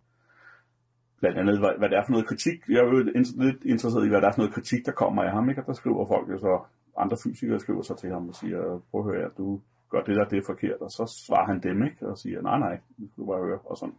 blandt 1.20 1.38
andet, 1.38 1.58
hvad, 1.58 1.70
hvad 1.78 1.88
det 1.88 1.98
er 1.98 2.04
for 2.04 2.12
noget 2.12 2.26
kritik. 2.26 2.58
Jeg 2.68 2.76
er 2.76 2.84
jo 2.84 2.90
lidt 2.90 3.64
interesseret 3.64 4.06
i, 4.06 4.08
hvad 4.08 4.20
der 4.20 4.28
er 4.28 4.32
for 4.32 4.40
noget 4.42 4.54
kritik, 4.54 4.86
der 4.86 4.92
kommer 4.92 5.22
af 5.22 5.30
ham. 5.30 5.48
Ikke? 5.50 5.62
Og 5.62 5.66
der 5.66 5.72
skriver 5.72 6.06
folk 6.06 6.28
jo 6.30 6.38
så, 6.38 6.64
andre 6.98 7.16
fysikere 7.24 7.60
skriver 7.60 7.82
så 7.82 7.94
til 7.94 8.10
ham 8.10 8.28
og 8.28 8.34
siger, 8.34 8.82
prøv 8.90 9.00
at 9.00 9.16
høre, 9.16 9.30
du 9.38 9.60
gør 9.90 10.02
det 10.02 10.16
der, 10.16 10.24
det 10.24 10.38
er 10.38 10.46
forkert. 10.46 10.80
Og 10.80 10.90
så 10.90 11.24
svarer 11.26 11.46
han 11.46 11.62
dem, 11.62 11.82
ikke? 11.84 12.06
Og 12.06 12.18
siger, 12.18 12.42
nej, 12.42 12.58
nej, 12.58 12.80
det 12.98 13.10
skal 13.10 13.22
du 13.22 13.26
bare 13.26 13.44
høre. 13.44 13.58
Og 13.58 13.76
sådan. 13.76 13.94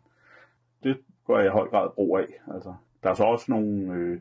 Det 0.83 0.97
går 1.25 1.37
jeg 1.37 1.47
i 1.47 1.57
høj 1.59 1.67
grad 1.67 1.89
brug 1.95 2.19
af. 2.19 2.53
Altså, 2.53 2.73
der 3.03 3.09
er 3.09 3.13
så 3.13 3.23
også 3.23 3.45
nogle, 3.51 3.93
øh, 3.93 4.19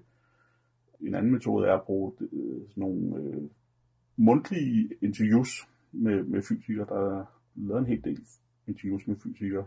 en 1.00 1.14
anden 1.14 1.32
metode 1.32 1.68
er 1.68 1.74
at 1.74 1.82
bruge 1.82 2.12
øh, 2.20 2.68
sådan 2.68 2.80
nogle 2.80 3.16
øh, 3.16 3.42
mundtlige 4.16 4.90
interviews 5.02 5.68
med, 5.92 6.22
med 6.22 6.42
fysikere, 6.42 6.86
der 6.86 7.24
lavet 7.54 7.80
en 7.80 7.86
hel 7.86 8.04
del 8.04 8.20
interviews 8.66 9.06
med 9.06 9.16
fysikere. 9.16 9.66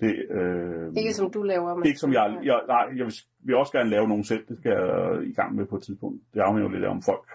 Det, 0.00 0.30
øh, 0.30 0.92
Ikke 0.96 1.14
som 1.14 1.30
du 1.30 1.42
laver, 1.42 1.74
men... 1.74 1.86
ikke 1.86 1.98
som 1.98 2.12
jeg, 2.12 2.40
jeg, 2.44 2.60
nej, 2.68 2.84
jeg 2.96 3.04
vil, 3.04 3.14
vil 3.40 3.56
også 3.56 3.72
gerne 3.72 3.90
lave 3.90 4.08
nogen 4.08 4.24
selv, 4.24 4.46
det 4.48 4.58
skal 4.58 4.70
jeg 4.70 5.22
i 5.26 5.32
gang 5.32 5.54
med 5.54 5.66
på 5.66 5.76
et 5.76 5.82
tidspunkt. 5.82 6.22
Det 6.34 6.40
afhænger 6.40 6.68
jo 6.68 6.74
lidt 6.74 6.84
af, 6.84 6.90
om 6.90 7.02
folk 7.02 7.28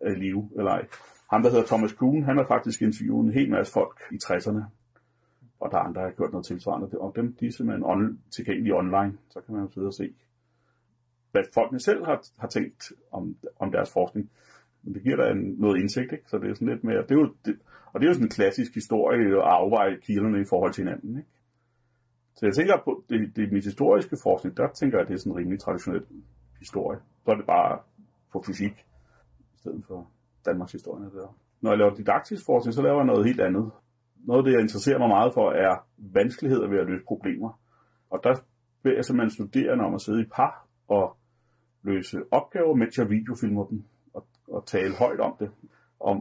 er 0.00 0.10
i 0.10 0.14
live 0.14 0.50
eller 0.56 0.70
ej. 0.70 0.86
Ham, 1.30 1.42
der 1.42 1.50
hedder 1.50 1.66
Thomas 1.66 1.92
Kuhn, 1.92 2.22
han 2.22 2.36
har 2.36 2.44
faktisk 2.44 2.82
interviewet 2.82 3.24
en 3.24 3.32
hel 3.32 3.50
masse 3.50 3.72
folk 3.72 4.00
i 4.12 4.18
60'erne, 4.24 4.62
og 5.60 5.70
der 5.70 5.78
er 5.78 5.82
andre, 5.82 6.00
der 6.00 6.06
har 6.06 6.14
gjort 6.14 6.32
noget 6.32 6.46
tilsvarende. 6.46 6.98
Og 7.00 7.12
dem, 7.16 7.36
de 7.40 7.46
er 7.46 7.52
simpelthen 7.52 7.84
on, 7.84 8.20
tilgængelige 8.30 8.74
online, 8.74 9.18
så 9.30 9.40
kan 9.40 9.54
man 9.54 9.64
jo 9.64 9.70
sidde 9.70 9.86
og 9.86 9.94
se, 9.94 10.14
hvad 11.32 11.42
folkene 11.54 11.80
selv 11.80 12.04
har, 12.04 12.22
har 12.38 12.48
tænkt 12.48 12.92
om, 13.12 13.36
om 13.58 13.72
deres 13.72 13.92
forskning. 13.92 14.30
Men 14.82 14.94
det 14.94 15.02
giver 15.02 15.16
da 15.16 15.30
en, 15.30 15.54
noget 15.58 15.80
indsigt, 15.80 16.12
ikke? 16.12 16.24
så 16.28 16.38
det 16.38 16.50
er 16.50 16.54
sådan 16.54 16.68
lidt 16.68 16.84
mere, 16.84 17.02
det 17.02 17.10
er 17.10 17.14
jo, 17.14 17.34
det, 17.44 17.58
og 17.92 18.00
det 18.00 18.06
er 18.06 18.10
jo 18.10 18.14
sådan 18.14 18.26
en 18.26 18.30
klassisk 18.30 18.74
historie 18.74 19.36
at 19.36 19.42
afveje 19.42 19.96
kilderne 20.02 20.40
i 20.40 20.44
forhold 20.44 20.72
til 20.72 20.84
hinanden. 20.84 21.16
Ikke? 21.16 21.28
Så 22.34 22.46
jeg 22.46 22.54
tænker 22.54 22.76
på, 22.84 23.04
det, 23.08 23.36
det 23.36 23.52
mit 23.52 23.64
historiske 23.64 24.16
forskning, 24.22 24.56
der 24.56 24.68
tænker 24.72 24.98
jeg, 24.98 25.02
at 25.02 25.08
det 25.08 25.14
er 25.14 25.18
sådan 25.18 25.32
en 25.32 25.38
rimelig 25.38 25.60
traditionel 25.60 26.04
historie. 26.58 26.98
Så 27.24 27.30
er 27.30 27.34
det 27.34 27.46
bare 27.46 27.78
på 28.32 28.42
fysik, 28.46 28.86
stedet 29.66 29.84
for 29.86 30.10
Danmarks 30.46 30.72
historie. 30.72 31.04
Der. 31.04 31.36
Når 31.60 31.70
jeg 31.70 31.78
laver 31.78 31.94
didaktisk 31.94 32.46
forskning, 32.46 32.74
så 32.74 32.82
laver 32.82 32.96
jeg 32.96 33.06
noget 33.06 33.26
helt 33.26 33.40
andet. 33.40 33.70
Noget 34.28 34.40
af 34.40 34.44
det, 34.44 34.52
jeg 34.52 34.60
interesserer 34.60 34.98
mig 34.98 35.08
meget 35.08 35.34
for, 35.34 35.50
er 35.50 35.86
vanskeligheder 35.96 36.68
ved 36.68 36.78
at 36.78 36.86
løse 36.86 37.04
problemer. 37.04 37.60
Og 38.10 38.20
der 38.24 38.34
vil 38.82 38.94
jeg 38.94 39.04
simpelthen 39.04 39.30
studerende 39.30 39.84
om 39.84 39.94
at 39.94 40.00
sidde 40.00 40.22
i 40.22 40.28
par 40.36 40.66
og 40.88 41.16
løse 41.82 42.18
opgaver, 42.30 42.74
mens 42.74 42.98
jeg 42.98 43.10
videofilmer 43.10 43.64
dem 43.64 43.84
og, 44.14 44.26
og 44.48 44.66
tale 44.66 44.94
højt 44.94 45.20
om 45.20 45.36
det, 45.40 45.50
om 46.00 46.16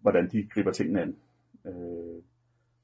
hvordan 0.00 0.30
de 0.32 0.48
griber 0.52 0.72
tingene 0.72 1.02
an. 1.02 1.16
Øh, 1.66 2.22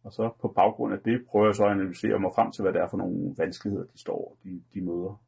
og 0.04 0.12
så 0.12 0.30
på 0.40 0.48
baggrund 0.48 0.94
af 0.94 1.00
det 1.00 1.26
prøver 1.26 1.46
jeg 1.46 1.54
så 1.54 1.64
at 1.64 1.70
analysere 1.70 2.18
mig 2.18 2.30
frem 2.34 2.52
til, 2.52 2.62
hvad 2.62 2.72
det 2.72 2.80
er 2.80 2.88
for 2.90 2.96
nogle 2.96 3.34
vanskeligheder, 3.38 3.84
de 3.84 3.98
står, 3.98 4.36
de, 4.44 4.62
de 4.74 4.80
møder. 4.80 5.20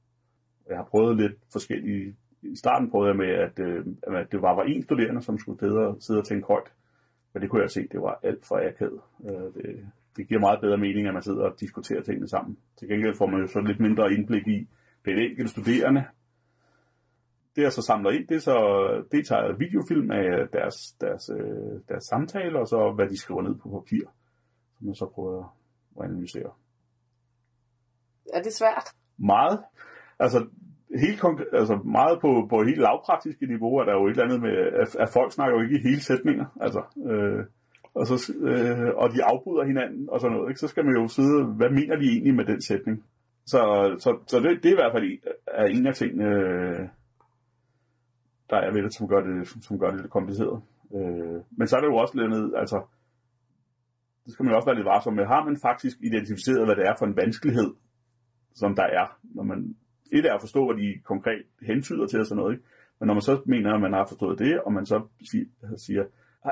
Jeg 0.69 0.77
har 0.77 0.85
prøvet 0.85 1.17
lidt 1.17 1.33
forskellige... 1.53 2.17
I 2.43 2.57
starten 2.57 2.91
prøvede 2.91 3.09
jeg 3.09 3.17
med, 3.17 3.29
at, 3.29 3.59
øh, 3.59 3.87
at 4.21 4.33
det 4.33 4.43
var, 4.43 4.55
var 4.55 4.63
en 4.63 4.83
studerende, 4.83 5.23
som 5.23 5.39
skulle 5.39 5.59
sidde 5.61 5.79
og, 5.79 5.97
sidde 6.01 6.21
og 6.21 6.27
tænke 6.27 6.47
højt. 6.47 6.73
Men 7.33 7.43
det 7.43 7.51
kunne 7.51 7.63
jeg 7.63 7.71
se, 7.71 7.89
det 7.93 8.01
var 8.01 8.21
alt 8.23 8.47
for 8.47 8.57
akavet. 8.57 9.01
Øh, 9.25 9.55
det, 9.55 9.87
det 10.17 10.29
giver 10.29 10.41
meget 10.41 10.61
bedre 10.61 10.79
mening, 10.79 11.07
at 11.07 11.15
man 11.15 11.23
sidder 11.23 11.45
og 11.45 11.61
diskuterer 11.61 12.03
tingene 12.03 12.29
sammen. 12.29 12.59
Til 12.79 12.89
gengæld 12.89 13.17
får 13.17 13.27
man 13.27 13.41
jo 13.41 13.47
så 13.47 13.61
lidt 13.61 13.81
mindre 13.81 14.13
indblik 14.13 14.47
i 14.47 14.69
det 15.05 15.25
enkelte 15.31 15.51
studerende. 15.51 16.05
Det 17.57 17.63
jeg 17.63 17.73
så 17.73 17.83
samler 17.83 18.11
ind, 18.11 18.29
det 18.29 18.35
er 18.35 18.41
så 18.41 18.59
det 19.13 19.27
tager 19.27 19.57
videofilm 19.57 20.11
af 20.11 20.49
deres, 20.53 20.93
deres, 21.01 21.31
øh, 21.39 21.81
deres 21.89 22.05
samtaler, 22.05 22.61
og 22.61 22.69
så 22.69 22.93
hvad 22.95 23.09
de 23.09 23.19
skriver 23.19 23.43
ned 23.43 23.55
på 23.55 23.69
papir 23.69 24.09
som 24.79 24.89
jeg 24.89 24.97
så 24.97 25.07
prøver 25.07 25.57
at 26.01 26.05
analysere. 26.05 26.53
Er 28.33 28.43
det 28.43 28.53
svært? 28.53 28.95
Meget. 29.17 29.65
Altså, 30.19 30.49
helt 30.97 31.21
konkret, 31.21 31.47
altså 31.53 31.77
meget 31.77 32.21
på, 32.21 32.47
på 32.51 32.61
et 32.61 32.67
helt 32.67 32.81
lavpraktiske 32.81 33.47
niveau 33.47 33.77
er 33.77 33.85
der 33.85 33.93
jo 33.93 34.07
et 34.07 34.11
eller 34.11 34.25
andet 34.25 34.41
med, 34.41 34.57
at, 34.83 34.97
at 34.97 35.09
folk 35.13 35.33
snakker 35.33 35.57
jo 35.57 35.63
ikke 35.63 35.79
i 35.79 35.83
hele 35.89 36.01
sætninger. 36.01 36.47
Altså, 36.61 36.83
øh, 37.11 37.45
og, 37.95 38.07
så, 38.07 38.33
øh, 38.41 38.89
og 38.97 39.13
de 39.15 39.25
afbryder 39.25 39.65
hinanden 39.65 40.11
og 40.11 40.21
sådan 40.21 40.37
noget. 40.37 40.51
Ikke? 40.51 40.61
Så 40.61 40.69
skal 40.69 40.85
man 40.85 40.95
jo 40.95 41.09
sidde, 41.09 41.45
hvad 41.45 41.71
mener 41.71 41.97
de 41.97 42.07
egentlig 42.13 42.35
med 42.35 42.45
den 42.45 42.61
sætning? 42.63 43.05
Så, 43.47 43.61
så, 43.99 44.19
så 44.27 44.41
det, 44.41 44.63
det 44.63 44.69
er 44.69 44.73
i 44.73 44.83
hvert 44.83 44.93
fald 44.93 45.19
er 45.47 45.65
en 45.65 45.87
af 45.87 45.95
tingene, 45.95 46.25
øh, 46.25 46.89
der 48.51 48.57
er 48.57 48.73
ved 48.73 48.83
det, 48.83 48.95
som 48.95 49.09
gør 49.09 49.21
det, 49.21 49.49
som 49.49 49.79
gør 49.79 49.91
det 49.91 50.01
lidt 50.01 50.11
kompliceret. 50.11 50.63
Øh, 50.95 51.41
men 51.51 51.67
så 51.69 51.77
er 51.77 51.81
det 51.81 51.89
jo 51.89 51.97
også 51.97 52.15
lidt, 52.17 52.57
altså, 52.57 52.83
det 54.25 54.33
skal 54.33 54.45
man 54.45 54.53
jo 54.53 54.57
også 54.57 54.69
være 54.69 54.77
lidt 54.77 54.87
varsom 54.87 55.15
med. 55.15 55.27
Har 55.27 55.45
man 55.45 55.57
faktisk 55.57 55.97
identificeret, 56.01 56.67
hvad 56.67 56.77
det 56.77 56.87
er 56.87 56.95
for 56.99 57.07
en 57.07 57.17
vanskelighed, 57.17 57.75
som 58.55 58.75
der 58.77 58.83
er, 58.83 59.19
når 59.23 59.43
man 59.43 59.77
et 60.13 60.27
er 60.27 60.35
at 60.35 60.41
forstå, 60.41 60.67
hvad 60.67 60.77
de 60.83 61.01
konkret 61.05 61.43
hentyder 61.63 62.07
til 62.07 62.21
og 62.21 62.27
sådan 62.27 62.41
noget, 62.43 62.53
ikke? 62.55 62.65
men 62.99 63.07
når 63.07 63.15
man 63.15 63.21
så 63.21 63.41
mener, 63.47 63.75
at 63.75 63.81
man 63.81 63.93
har 63.93 64.07
forstået 64.09 64.39
det, 64.39 64.61
og 64.61 64.73
man 64.73 64.87
så 64.87 65.03
siger, 65.77 66.05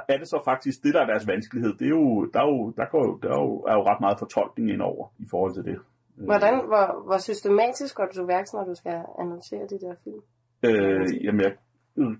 er 0.08 0.18
det 0.18 0.28
så 0.28 0.42
faktisk 0.44 0.82
det, 0.82 0.94
der 0.94 1.00
er 1.00 1.06
deres 1.06 1.26
vanskelighed? 1.26 1.72
Det 1.80 1.86
er 1.86 1.94
jo, 2.00 2.24
der, 2.32 2.40
er 2.40 2.48
jo, 2.52 2.72
der, 2.76 2.86
går, 2.90 3.18
der 3.22 3.28
er, 3.28 3.40
jo, 3.42 3.52
er 3.70 3.74
jo 3.74 3.82
ret 3.90 4.00
meget 4.00 4.18
fortolkning 4.18 4.70
ind 4.70 4.82
over 4.82 5.04
i 5.18 5.26
forhold 5.30 5.54
til 5.54 5.64
det. 5.64 5.78
Hvordan, 6.16 6.54
hvor, 6.70 7.04
hvor 7.06 7.18
systematisk 7.18 7.96
går 7.96 8.06
du 8.06 8.12
til 8.12 8.28
værks, 8.28 8.52
når 8.52 8.64
du 8.64 8.74
skal 8.74 8.96
analysere 9.18 9.64
de 9.72 9.78
der 9.84 9.94
film? 10.04 10.20
Øh, 10.66 11.24
jamen, 11.24 11.40
jeg 11.40 11.52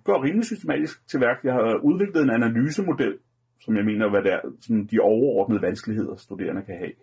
går 0.04 0.24
rimelig 0.24 0.44
systematisk 0.44 1.08
til 1.08 1.20
værk. 1.20 1.38
Jeg 1.44 1.52
har 1.52 1.80
udviklet 1.82 2.22
en 2.22 2.30
analysemodel, 2.30 3.18
som 3.64 3.76
jeg 3.76 3.84
mener, 3.84 4.10
hvad 4.10 4.22
det 4.22 4.32
er, 4.32 4.40
sådan 4.60 4.86
de 4.90 4.98
overordnede 5.00 5.62
vanskeligheder, 5.62 6.16
studerende 6.16 6.62
kan 6.62 6.76
have. 6.78 6.94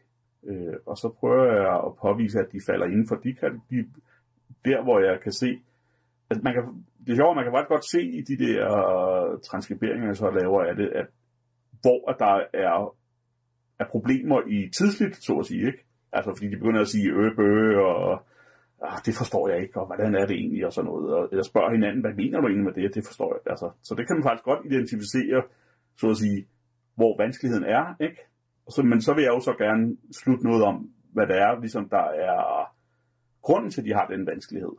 Øh, 0.50 0.76
og 0.86 0.98
så 0.98 1.10
prøver 1.20 1.46
jeg 1.62 1.76
at 1.88 1.92
påvise, 2.02 2.40
at 2.40 2.52
de 2.52 2.60
falder 2.70 2.86
inden 2.86 3.08
for 3.08 3.16
de, 3.16 3.36
de 3.70 3.78
der, 4.66 4.84
hvor 4.84 5.00
jeg 5.00 5.20
kan 5.24 5.32
se, 5.32 5.60
at 6.30 6.44
man 6.44 6.54
kan, 6.54 6.64
det 7.06 7.12
er 7.12 7.16
sjovt, 7.16 7.36
man 7.36 7.46
kan 7.46 7.54
faktisk 7.54 7.70
godt 7.70 7.92
se 7.92 8.02
i 8.02 8.22
de 8.22 8.38
der 8.46 8.60
øh, 8.88 9.40
transkriberinger, 9.48 10.08
jeg 10.08 10.18
så 10.18 10.30
laver 10.42 10.64
af 10.64 10.76
det, 10.76 10.90
at 10.90 11.08
hvor 11.82 12.12
at 12.12 12.16
der 12.20 12.34
er, 12.54 12.96
er 13.80 13.86
problemer 13.92 14.42
i 14.48 14.70
tidsligt, 14.78 15.24
så 15.24 15.34
at 15.34 15.46
sige, 15.46 15.68
ikke? 15.68 15.86
Altså 16.12 16.32
fordi 16.36 16.48
de 16.48 16.58
begynder 16.58 16.82
at 16.82 16.88
sige 16.88 17.10
øh, 17.10 17.26
øbø 17.26 17.78
og 17.80 18.24
ah, 18.82 18.98
det 19.06 19.14
forstår 19.18 19.50
jeg 19.50 19.62
ikke, 19.62 19.80
og 19.80 19.86
hvordan 19.86 20.16
er 20.16 20.26
det 20.26 20.36
egentlig, 20.36 20.66
og 20.66 20.74
sådan 20.74 20.90
noget. 20.92 21.14
Og 21.16 21.28
eller 21.32 21.44
spørger 21.44 21.72
hinanden, 21.72 22.02
hvad 22.02 22.14
mener 22.14 22.42
du 22.42 22.48
egentlig 22.48 22.70
med 22.70 22.74
det? 22.74 22.96
Det 22.96 23.04
forstår 23.06 23.30
jeg. 23.36 23.52
Altså, 23.52 23.72
så 23.84 23.96
det 23.96 24.08
kan 24.08 24.16
man 24.16 24.24
faktisk 24.24 24.44
godt 24.44 24.66
identificere 24.66 25.44
så 25.98 26.10
at 26.10 26.18
sige, 26.18 26.48
hvor 26.96 27.18
vanskeligheden 27.24 27.66
er, 27.66 27.84
ikke? 28.00 28.20
Så, 28.70 28.84
men 28.84 29.02
så 29.02 29.14
vil 29.14 29.24
jeg 29.24 29.34
jo 29.36 29.40
så 29.40 29.54
gerne 29.54 29.98
slutte 30.12 30.46
noget 30.46 30.64
om, 30.64 30.90
hvad 31.14 31.28
det 31.28 31.38
er, 31.38 31.60
ligesom 31.60 31.90
der 31.90 32.06
er 32.30 32.63
grunden 33.44 33.72
til, 33.72 33.82
at 33.82 33.86
de 33.86 33.94
har 33.94 34.08
den 34.08 34.28
vanskelighed. 34.28 34.74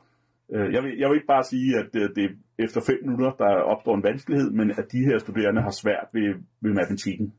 Øh, 0.54 0.72
jeg 0.74 0.82
vil, 0.82 0.98
jeg 0.98 1.08
vil 1.08 1.16
ikke 1.16 1.32
bare 1.36 1.44
sige, 1.44 1.78
at 1.78 1.86
det, 1.92 2.16
det 2.16 2.24
er 2.24 2.34
efter 2.58 2.80
fem 2.80 2.98
minutter, 3.02 3.30
der 3.30 3.50
opstår 3.72 3.94
en 3.94 4.02
vanskelighed, 4.02 4.50
men 4.50 4.70
at 4.70 4.92
de 4.92 5.04
her 5.08 5.18
studerende 5.18 5.62
har 5.62 5.70
svært 5.70 6.08
ved, 6.12 6.34
ved 6.60 6.72
matematikken, 6.72 7.34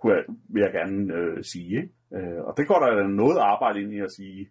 kunne 0.00 0.14
jeg, 0.14 0.24
vil 0.48 0.60
jeg 0.60 0.72
gerne 0.72 1.14
øh, 1.14 1.44
sige. 1.44 1.76
Ikke? 1.82 1.92
Øh, 2.14 2.44
og 2.44 2.54
det 2.56 2.68
går 2.68 2.78
der 2.78 3.08
noget 3.08 3.38
arbejde 3.38 3.82
ind 3.82 3.92
i 3.92 4.00
at 4.00 4.12
sige, 4.12 4.50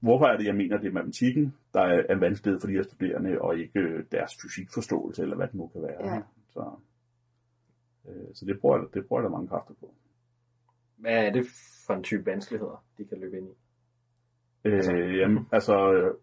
hvorfor 0.00 0.26
er 0.26 0.36
det, 0.36 0.46
jeg 0.46 0.54
mener, 0.54 0.78
det 0.78 0.88
er 0.88 0.92
matematikken, 0.92 1.54
der 1.74 1.80
er 1.80 2.14
en 2.14 2.20
vanskelighed 2.20 2.60
for 2.60 2.66
de 2.66 2.72
her 2.72 2.82
studerende, 2.82 3.40
og 3.40 3.58
ikke 3.58 3.80
øh, 3.80 4.04
deres 4.12 4.32
fysikforståelse, 4.42 5.22
eller 5.22 5.36
hvad 5.36 5.46
det 5.46 5.54
nu 5.54 5.66
kan 5.66 5.82
være. 5.82 6.14
Ja. 6.14 6.20
Så, 6.50 6.64
øh, 8.08 8.34
så 8.34 8.44
det, 8.46 8.60
bruger, 8.60 8.78
det 8.94 9.06
bruger 9.06 9.22
der 9.22 9.28
mange 9.28 9.48
kræfter 9.48 9.74
på. 9.80 9.94
Hvad 10.96 11.26
er 11.26 11.32
det 11.32 11.46
for 11.86 11.94
en 11.94 12.02
type 12.02 12.26
vanskeligheder, 12.26 12.84
de 12.98 13.04
kan 13.04 13.18
løbe 13.18 13.36
ind 13.36 13.48
i? 13.48 13.54
Øh, 14.64 14.74
altså, 14.74 14.92
jamen, 14.92 15.46
altså, 15.52 15.74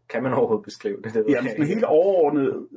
kan 0.09 0.23
man 0.23 0.33
overhovedet 0.33 0.65
beskrive 0.65 0.97
det? 1.03 1.13
det 1.13 1.25
jamen, 1.29 1.49
sådan 1.49 1.67
helt 1.67 1.83
overordnet, 1.83 2.67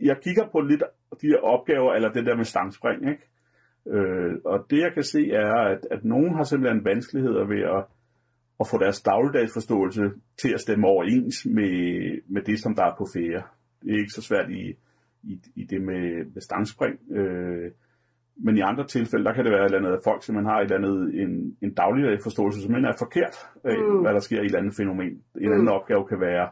jeg 0.00 0.16
kigger 0.22 0.48
på 0.52 0.60
lidt 0.60 0.82
de 1.22 1.26
her 1.26 1.38
opgaver, 1.38 1.92
eller 1.92 2.12
det 2.12 2.26
der 2.26 2.36
med 2.36 2.44
stangspring, 2.44 3.10
ikke? 3.10 3.22
Øh, 3.86 4.34
og 4.44 4.66
det 4.70 4.78
jeg 4.78 4.92
kan 4.94 5.02
se 5.02 5.30
er, 5.30 5.54
at, 5.54 5.86
at 5.90 6.04
nogen 6.04 6.34
har 6.34 6.44
simpelthen 6.44 6.84
vanskeligheder 6.84 7.44
ved 7.44 7.62
at, 7.76 7.84
at 8.60 8.66
få 8.70 8.78
deres 8.78 9.02
dagligdagsforståelse 9.02 10.02
til 10.42 10.54
at 10.54 10.60
stemme 10.60 10.86
overens 10.86 11.46
med, 11.46 11.74
med 12.28 12.42
det, 12.42 12.60
som 12.60 12.74
der 12.74 12.84
er 12.84 12.94
på 12.98 13.06
ferie. 13.14 13.42
Det 13.82 13.94
er 13.94 13.98
ikke 13.98 14.18
så 14.18 14.22
svært 14.22 14.50
i, 14.50 14.76
i, 15.22 15.40
i 15.54 15.64
det 15.64 15.82
med, 15.82 16.24
med 16.34 16.42
stangspring. 16.42 17.12
Øh, 17.12 17.70
Men 18.36 18.56
i 18.56 18.60
andre 18.60 18.86
tilfælde, 18.86 19.24
der 19.24 19.32
kan 19.34 19.44
det 19.44 19.52
være 19.52 19.60
et 19.60 19.64
eller 19.64 19.78
andet, 19.78 19.96
at 19.98 20.04
folk 20.04 20.22
simpelthen 20.22 20.50
har 20.50 20.58
et 20.60 20.64
eller 20.64 20.76
andet, 20.76 21.20
en, 21.22 21.56
en 21.62 21.74
daglig 21.74 22.18
forståelse, 22.22 22.62
som 22.62 22.74
er 22.74 22.96
forkert 22.98 23.36
af, 23.64 23.78
Mm. 23.78 23.92
mm. 23.94 24.00
hvad 24.00 24.12
der 24.14 24.20
sker 24.20 24.36
i 24.36 24.40
et 24.40 24.44
eller 24.44 24.58
andet 24.58 24.76
fænomen. 24.76 25.22
En 25.40 25.52
anden 25.52 25.68
opgave 25.68 26.06
kan 26.06 26.20
være, 26.20 26.48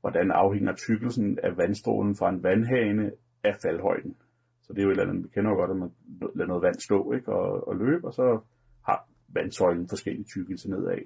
hvordan 0.00 0.30
afhænger 0.30 0.74
tykkelsen 0.74 1.38
af 1.42 1.56
vandstrålen 1.56 2.16
fra 2.16 2.28
en 2.28 2.42
vandhane 2.42 3.10
af 3.44 3.54
faldhøjden. 3.62 4.16
Så 4.62 4.72
det 4.72 4.78
er 4.78 4.82
jo 4.82 4.88
et 4.88 4.92
eller 4.92 5.08
andet, 5.10 5.24
vi 5.24 5.28
kender 5.34 5.50
jo 5.50 5.56
godt, 5.56 5.70
at 5.70 5.76
man 5.76 5.90
lader 6.34 6.48
noget 6.48 6.62
vand 6.62 6.74
stå 6.74 7.12
ikke, 7.12 7.32
og, 7.32 7.68
og 7.68 7.76
løbe, 7.76 8.06
og 8.06 8.14
så 8.14 8.40
har 8.86 9.08
vandsøjlen 9.28 9.88
forskellige 9.88 10.24
tykkelse 10.24 10.70
nedad. 10.70 10.98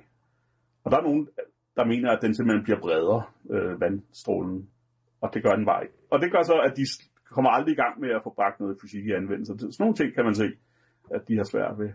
Og 0.85 0.91
der 0.91 0.99
er 0.99 1.03
nogen, 1.03 1.29
der 1.77 1.85
mener, 1.85 2.11
at 2.11 2.23
den 2.23 2.35
simpelthen 2.35 2.65
bliver 2.65 2.81
bredere, 2.81 3.23
øh, 3.51 3.81
vandstrålen, 3.81 4.69
og 5.21 5.35
det 5.35 5.43
gør 5.43 5.51
den 5.51 5.69
ikke. 5.83 5.95
Og 6.11 6.21
det 6.21 6.33
gør 6.33 6.43
så, 6.43 6.57
at 6.67 6.77
de 6.77 6.85
kommer 7.31 7.51
aldrig 7.51 7.73
i 7.73 7.77
gang 7.77 8.01
med 8.01 8.11
at 8.11 8.23
få 8.25 8.31
bragt 8.35 8.61
noget 8.61 8.79
fysik 8.83 9.07
i 9.07 9.13
anvendelse. 9.13 9.53
Så 9.53 9.59
Sådan 9.59 9.75
nogle 9.79 9.95
ting 9.95 10.15
kan 10.15 10.25
man 10.25 10.35
se, 10.35 10.49
at 11.11 11.29
de 11.29 11.37
har 11.37 11.45
svært 11.45 11.79
ved. 11.79 11.91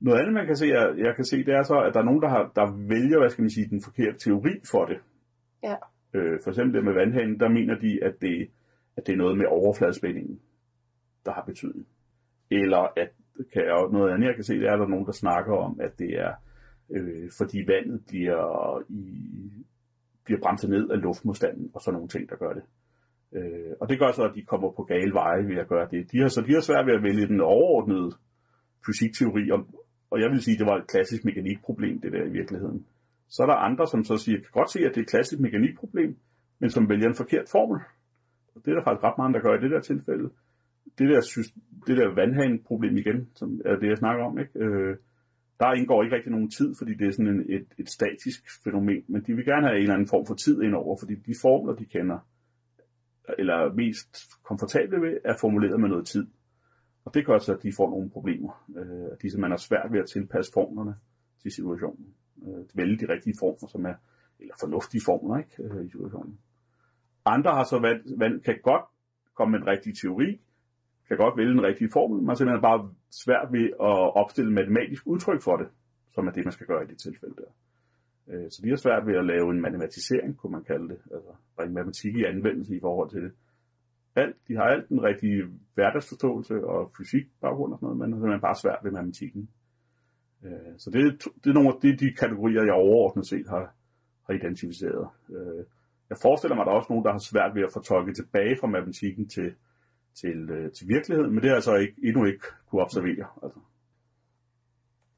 Noget 0.00 0.18
andet, 0.20 0.34
man 0.34 0.46
kan 0.46 0.56
se, 0.56 0.70
er, 0.72 0.94
jeg 0.94 1.14
kan 1.16 1.24
se, 1.24 1.36
det 1.36 1.54
er 1.54 1.62
så, 1.62 1.78
at 1.80 1.94
der 1.94 2.00
er 2.00 2.04
nogen, 2.04 2.22
der, 2.22 2.28
har, 2.28 2.52
der 2.56 2.86
vælger, 2.88 3.18
hvad 3.18 3.30
skal 3.30 3.42
man 3.42 3.50
sige, 3.50 3.68
den 3.68 3.82
forkerte 3.82 4.18
teori 4.18 4.54
for 4.70 4.84
det. 4.84 4.98
Ja. 5.62 5.76
Øh, 6.14 6.38
for 6.44 6.50
eksempel 6.50 6.74
det 6.74 6.84
med 6.84 6.92
vandhanen, 6.92 7.40
der 7.40 7.48
mener 7.48 7.78
de, 7.78 8.04
at 8.04 8.14
det, 8.20 8.50
at 8.96 9.06
det 9.06 9.12
er 9.12 9.16
noget 9.16 9.38
med 9.38 9.46
overfladespændingen, 9.46 10.40
der 11.24 11.32
har 11.32 11.42
betydning. 11.42 11.86
Eller 12.50 12.92
at 12.96 13.10
kan 13.52 13.64
jeg, 13.64 13.88
noget 13.92 14.12
andet, 14.12 14.26
jeg 14.26 14.34
kan 14.34 14.44
se, 14.44 14.54
det 14.54 14.68
er, 14.68 14.72
at 14.72 14.78
der 14.78 14.84
er 14.84 14.88
nogen, 14.88 15.06
der 15.06 15.12
snakker 15.12 15.56
om, 15.56 15.80
at 15.80 15.98
det 15.98 16.20
er, 16.20 16.32
øh, 16.90 17.30
fordi 17.38 17.64
vandet 17.66 18.04
bliver, 18.08 18.82
i, 18.88 19.66
bliver 20.24 20.40
bremset 20.40 20.70
ned 20.70 20.90
af 20.90 21.00
luftmodstanden, 21.00 21.70
og 21.74 21.80
sådan 21.80 21.94
nogle 21.94 22.08
ting, 22.08 22.28
der 22.28 22.36
gør 22.36 22.52
det. 22.52 22.62
Øh, 23.34 23.72
og 23.80 23.88
det 23.88 23.98
gør 23.98 24.12
så, 24.12 24.22
at 24.22 24.34
de 24.34 24.42
kommer 24.42 24.70
på 24.70 24.82
gale 24.82 25.12
veje 25.12 25.48
ved 25.48 25.56
at 25.56 25.68
gøre 25.68 25.88
det. 25.90 26.12
De 26.12 26.18
har, 26.18 26.28
så 26.28 26.40
de 26.40 26.52
har 26.52 26.60
svært 26.60 26.86
ved 26.86 26.94
at 26.94 27.02
vælge 27.02 27.26
den 27.26 27.40
overordnede 27.40 28.12
fysikteori, 28.86 29.50
og, 29.50 29.66
og 30.10 30.20
jeg 30.20 30.30
vil 30.30 30.42
sige, 30.42 30.54
at 30.54 30.58
det 30.58 30.66
var 30.66 30.76
et 30.76 30.86
klassisk 30.86 31.24
mekanikproblem, 31.24 32.00
det 32.00 32.12
der 32.12 32.24
i 32.24 32.30
virkeligheden. 32.30 32.86
Så 33.28 33.42
er 33.42 33.46
der 33.46 33.54
andre, 33.54 33.86
som 33.86 34.04
så 34.04 34.16
siger, 34.16 34.36
jeg 34.36 34.42
kan 34.44 34.58
godt 34.60 34.70
se, 34.70 34.78
at 34.78 34.90
det 34.94 34.96
er 34.96 35.02
et 35.02 35.10
klassisk 35.14 35.40
mekanikproblem, 35.40 36.16
men 36.58 36.70
som 36.70 36.88
vælger 36.88 37.08
en 37.08 37.14
forkert 37.14 37.48
formel. 37.52 37.80
Og 38.54 38.60
det 38.64 38.70
er 38.70 38.74
der 38.74 38.84
faktisk 38.84 39.04
ret 39.04 39.18
mange, 39.18 39.34
der 39.34 39.40
gør 39.40 39.54
i 39.54 39.62
det 39.62 39.70
der 39.70 39.80
tilfælde. 39.80 40.30
Det 40.98 41.08
der, 41.08 41.20
det 41.86 41.96
der 41.96 42.14
vandhaneproblem 42.14 42.96
igen, 42.96 43.28
som 43.34 43.60
er 43.64 43.76
det, 43.76 43.88
jeg 43.88 43.98
snakker 43.98 44.24
om, 44.24 44.38
ikke? 44.38 44.58
Øh, 44.58 44.96
der 45.60 45.72
indgår 45.72 46.02
ikke 46.02 46.16
rigtig 46.16 46.32
nogen 46.32 46.50
tid, 46.50 46.74
fordi 46.78 46.94
det 46.94 47.06
er 47.06 47.12
sådan 47.12 47.32
en, 47.34 47.44
et, 47.48 47.66
et 47.78 47.88
statisk 47.88 48.42
fænomen, 48.64 49.04
men 49.08 49.22
de 49.26 49.34
vil 49.34 49.44
gerne 49.44 49.66
have 49.66 49.76
en 49.76 49.82
eller 49.82 49.94
anden 49.94 50.08
form 50.08 50.26
for 50.26 50.34
tid 50.34 50.62
indover, 50.62 50.96
fordi 51.02 51.14
de 51.14 51.34
formler, 51.42 51.74
de 51.74 51.84
kender, 51.84 52.18
eller 53.38 53.72
mest 53.72 54.16
komfortable 54.42 55.00
ved, 55.00 55.18
er 55.24 55.36
formuleret 55.40 55.80
med 55.80 55.88
noget 55.88 56.06
tid. 56.06 56.26
Og 57.04 57.14
det 57.14 57.26
gør 57.26 57.38
så, 57.38 57.54
at 57.54 57.62
de 57.62 57.72
får 57.72 57.90
nogle 57.90 58.10
problemer. 58.10 58.64
Øh, 58.76 59.04
at 59.12 59.22
de 59.22 59.30
simpelthen 59.30 59.50
har 59.50 59.56
svært 59.56 59.92
ved 59.92 60.00
at 60.00 60.08
tilpasse 60.08 60.52
formlerne 60.52 60.94
til 61.42 61.52
situationen. 61.52 62.14
Øh, 62.46 62.64
vælge 62.74 63.06
de 63.06 63.12
rigtige 63.12 63.36
former, 63.38 63.68
som 63.68 63.86
er, 63.86 63.94
eller 64.40 64.54
fornuftige 64.60 65.02
formler, 65.04 65.38
ikke, 65.38 65.62
øh, 65.62 65.86
i 65.86 65.90
situationen. 65.90 66.38
Andre 67.24 67.50
har 67.50 67.64
så 67.64 67.78
valgt, 67.78 68.06
valgt, 68.18 68.44
kan 68.44 68.58
godt 68.62 68.84
komme 69.34 69.52
med 69.52 69.60
en 69.60 69.66
rigtig 69.66 69.98
teori, 69.98 70.40
kan 71.08 71.16
godt 71.16 71.36
vælge 71.36 71.52
en 71.52 71.62
rigtig 71.62 71.92
formel, 71.92 72.22
man 72.22 72.30
er 72.30 72.34
simpelthen 72.34 72.62
bare 72.62 72.90
svært 73.10 73.52
ved 73.52 73.64
at 73.64 74.14
opstille 74.20 74.52
matematisk 74.52 75.06
udtryk 75.06 75.42
for 75.42 75.56
det, 75.56 75.68
som 76.14 76.26
er 76.26 76.32
det, 76.32 76.44
man 76.44 76.52
skal 76.52 76.66
gøre 76.66 76.84
i 76.84 76.86
det 76.86 76.98
tilfælde 76.98 77.34
der. 77.36 77.50
Øh, 78.28 78.50
Så 78.50 78.62
vi 78.62 78.68
har 78.68 78.76
svært 78.76 79.06
ved 79.06 79.14
at 79.14 79.26
lave 79.26 79.50
en 79.50 79.60
matematisering, 79.60 80.36
kunne 80.36 80.52
man 80.52 80.64
kalde 80.64 80.88
det, 80.88 80.98
altså 81.14 81.30
bringe 81.56 81.74
matematik 81.74 82.14
i 82.14 82.24
anvendelse 82.24 82.76
i 82.76 82.80
forhold 82.80 83.10
til 83.10 83.22
det. 83.22 83.32
Alt, 84.16 84.36
de 84.48 84.56
har 84.56 84.62
alt 84.62 84.88
den 84.88 85.02
rigtige 85.02 85.42
hverdagsforståelse 85.74 86.66
og 86.66 86.92
fysik 86.98 87.26
baggrund 87.40 87.72
og 87.72 87.78
sådan 87.78 87.86
noget, 87.86 87.98
men 87.98 88.12
er 88.12 88.16
simpelthen 88.16 88.40
bare 88.40 88.62
svært 88.62 88.80
ved 88.84 88.90
matematikken. 88.90 89.48
Øh, 90.44 90.74
så 90.78 90.90
det, 90.90 91.00
er 91.00 91.10
det 91.42 91.50
er 91.50 91.54
nogle 91.54 91.68
af 91.68 91.80
de, 91.82 91.96
de 91.96 92.14
kategorier, 92.22 92.62
jeg 92.62 92.72
overordnet 92.72 93.26
set 93.26 93.48
har, 93.48 93.74
har 94.26 94.34
identificeret. 94.34 95.08
Øh, 95.36 95.64
jeg 96.10 96.18
forestiller 96.22 96.54
mig, 96.54 96.62
at 96.62 96.66
der 96.66 96.72
er 96.72 96.80
også 96.80 96.92
nogen, 96.92 97.04
der 97.04 97.12
har 97.12 97.28
svært 97.32 97.54
ved 97.54 97.62
at 97.62 97.72
fortolke 97.72 98.12
tilbage 98.12 98.56
fra 98.60 98.66
matematikken 98.66 99.28
til, 99.28 99.48
til, 100.20 100.38
øh, 100.50 100.72
til 100.72 100.88
virkeligheden, 100.88 101.30
men 101.32 101.40
det 101.42 101.48
har 101.50 101.56
jeg 101.56 101.62
så 101.62 101.74
ikke, 101.74 101.94
endnu 102.08 102.24
ikke 102.24 102.46
kunne 102.68 102.82
observere. 102.82 103.26
Altså. 103.42 103.60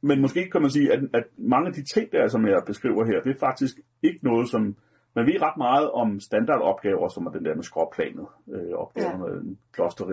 Men 0.01 0.21
måske 0.21 0.51
kan 0.51 0.61
man 0.63 0.71
sige, 0.71 0.93
at, 0.93 1.01
at 1.15 1.25
mange 1.39 1.67
af 1.69 1.73
de 1.75 1.85
ting, 1.85 2.13
der, 2.13 2.29
som 2.29 2.47
jeg 2.47 2.63
beskriver 2.67 3.05
her, 3.05 3.23
det 3.23 3.31
er 3.35 3.39
faktisk 3.41 3.77
ikke 4.03 4.19
noget, 4.23 4.49
som... 4.49 4.77
Man 5.15 5.27
ved 5.27 5.43
ret 5.43 5.57
meget 5.57 5.91
om 5.91 6.21
standardopgaver, 6.21 7.09
som 7.09 7.27
er 7.27 7.31
den 7.31 7.45
der 7.45 7.55
med 7.55 7.63
skråplanet. 7.63 8.27
Øh, 8.55 8.73
opgaver, 8.73 9.29
Ja. 9.31 9.41
en 9.41 9.59
kloster 9.73 10.05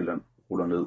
ruller, 0.52 0.66
ned, 0.68 0.86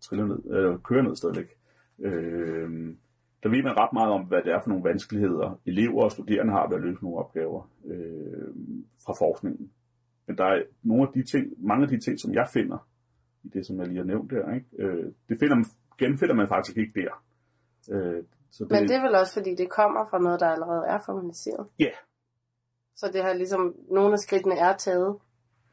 triller 0.00 0.26
ned, 0.26 0.38
øh, 0.56 0.78
kører 0.78 1.02
ned 1.02 1.16
stadigvæk. 1.16 1.50
Øh, 1.98 2.94
der 3.42 3.48
ved 3.48 3.62
man 3.62 3.78
ret 3.78 3.92
meget 3.92 4.12
om, 4.12 4.22
hvad 4.24 4.42
det 4.42 4.52
er 4.52 4.60
for 4.62 4.68
nogle 4.68 4.84
vanskeligheder, 4.84 5.60
elever 5.66 6.02
og 6.04 6.12
studerende 6.12 6.52
har 6.52 6.68
ved 6.68 6.76
at 6.76 6.82
løse 6.82 7.02
nogle 7.04 7.18
opgaver 7.18 7.70
øh, 7.86 8.48
fra 9.06 9.14
forskningen. 9.18 9.70
Men 10.26 10.38
der 10.38 10.44
er 10.44 10.62
nogle 10.82 11.02
af 11.02 11.08
de 11.14 11.22
ting, 11.22 11.46
mange 11.66 11.82
af 11.82 11.88
de 11.88 11.98
ting, 12.00 12.20
som 12.20 12.34
jeg 12.34 12.46
finder, 12.52 12.88
i 13.44 13.48
det, 13.48 13.66
som 13.66 13.78
jeg 13.78 13.86
lige 13.86 13.98
har 13.98 14.04
nævnt 14.04 14.30
der, 14.30 14.54
ikke? 14.54 14.66
Øh, 14.78 15.04
det 15.28 15.38
finder, 15.40 15.54
man- 15.54 15.64
genfinder 15.98 16.34
man 16.34 16.48
faktisk 16.48 16.76
ikke 16.76 16.92
der. 17.00 17.22
Øh, 17.90 18.24
så 18.50 18.64
det, 18.64 18.70
Men 18.70 18.82
det 18.88 18.96
er 18.96 19.02
vel 19.02 19.14
også, 19.14 19.32
fordi 19.32 19.54
det 19.54 19.70
kommer 19.70 20.06
fra 20.10 20.18
noget, 20.18 20.40
der 20.40 20.48
allerede 20.48 20.86
er 20.86 20.98
formaliseret. 21.06 21.66
Ja. 21.78 21.90
Så 22.96 23.10
det 23.12 23.22
har 23.22 23.32
ligesom, 23.32 23.74
nogle 23.90 24.12
af 24.12 24.18
skridtene 24.18 24.58
er 24.58 24.76
taget. 24.76 25.18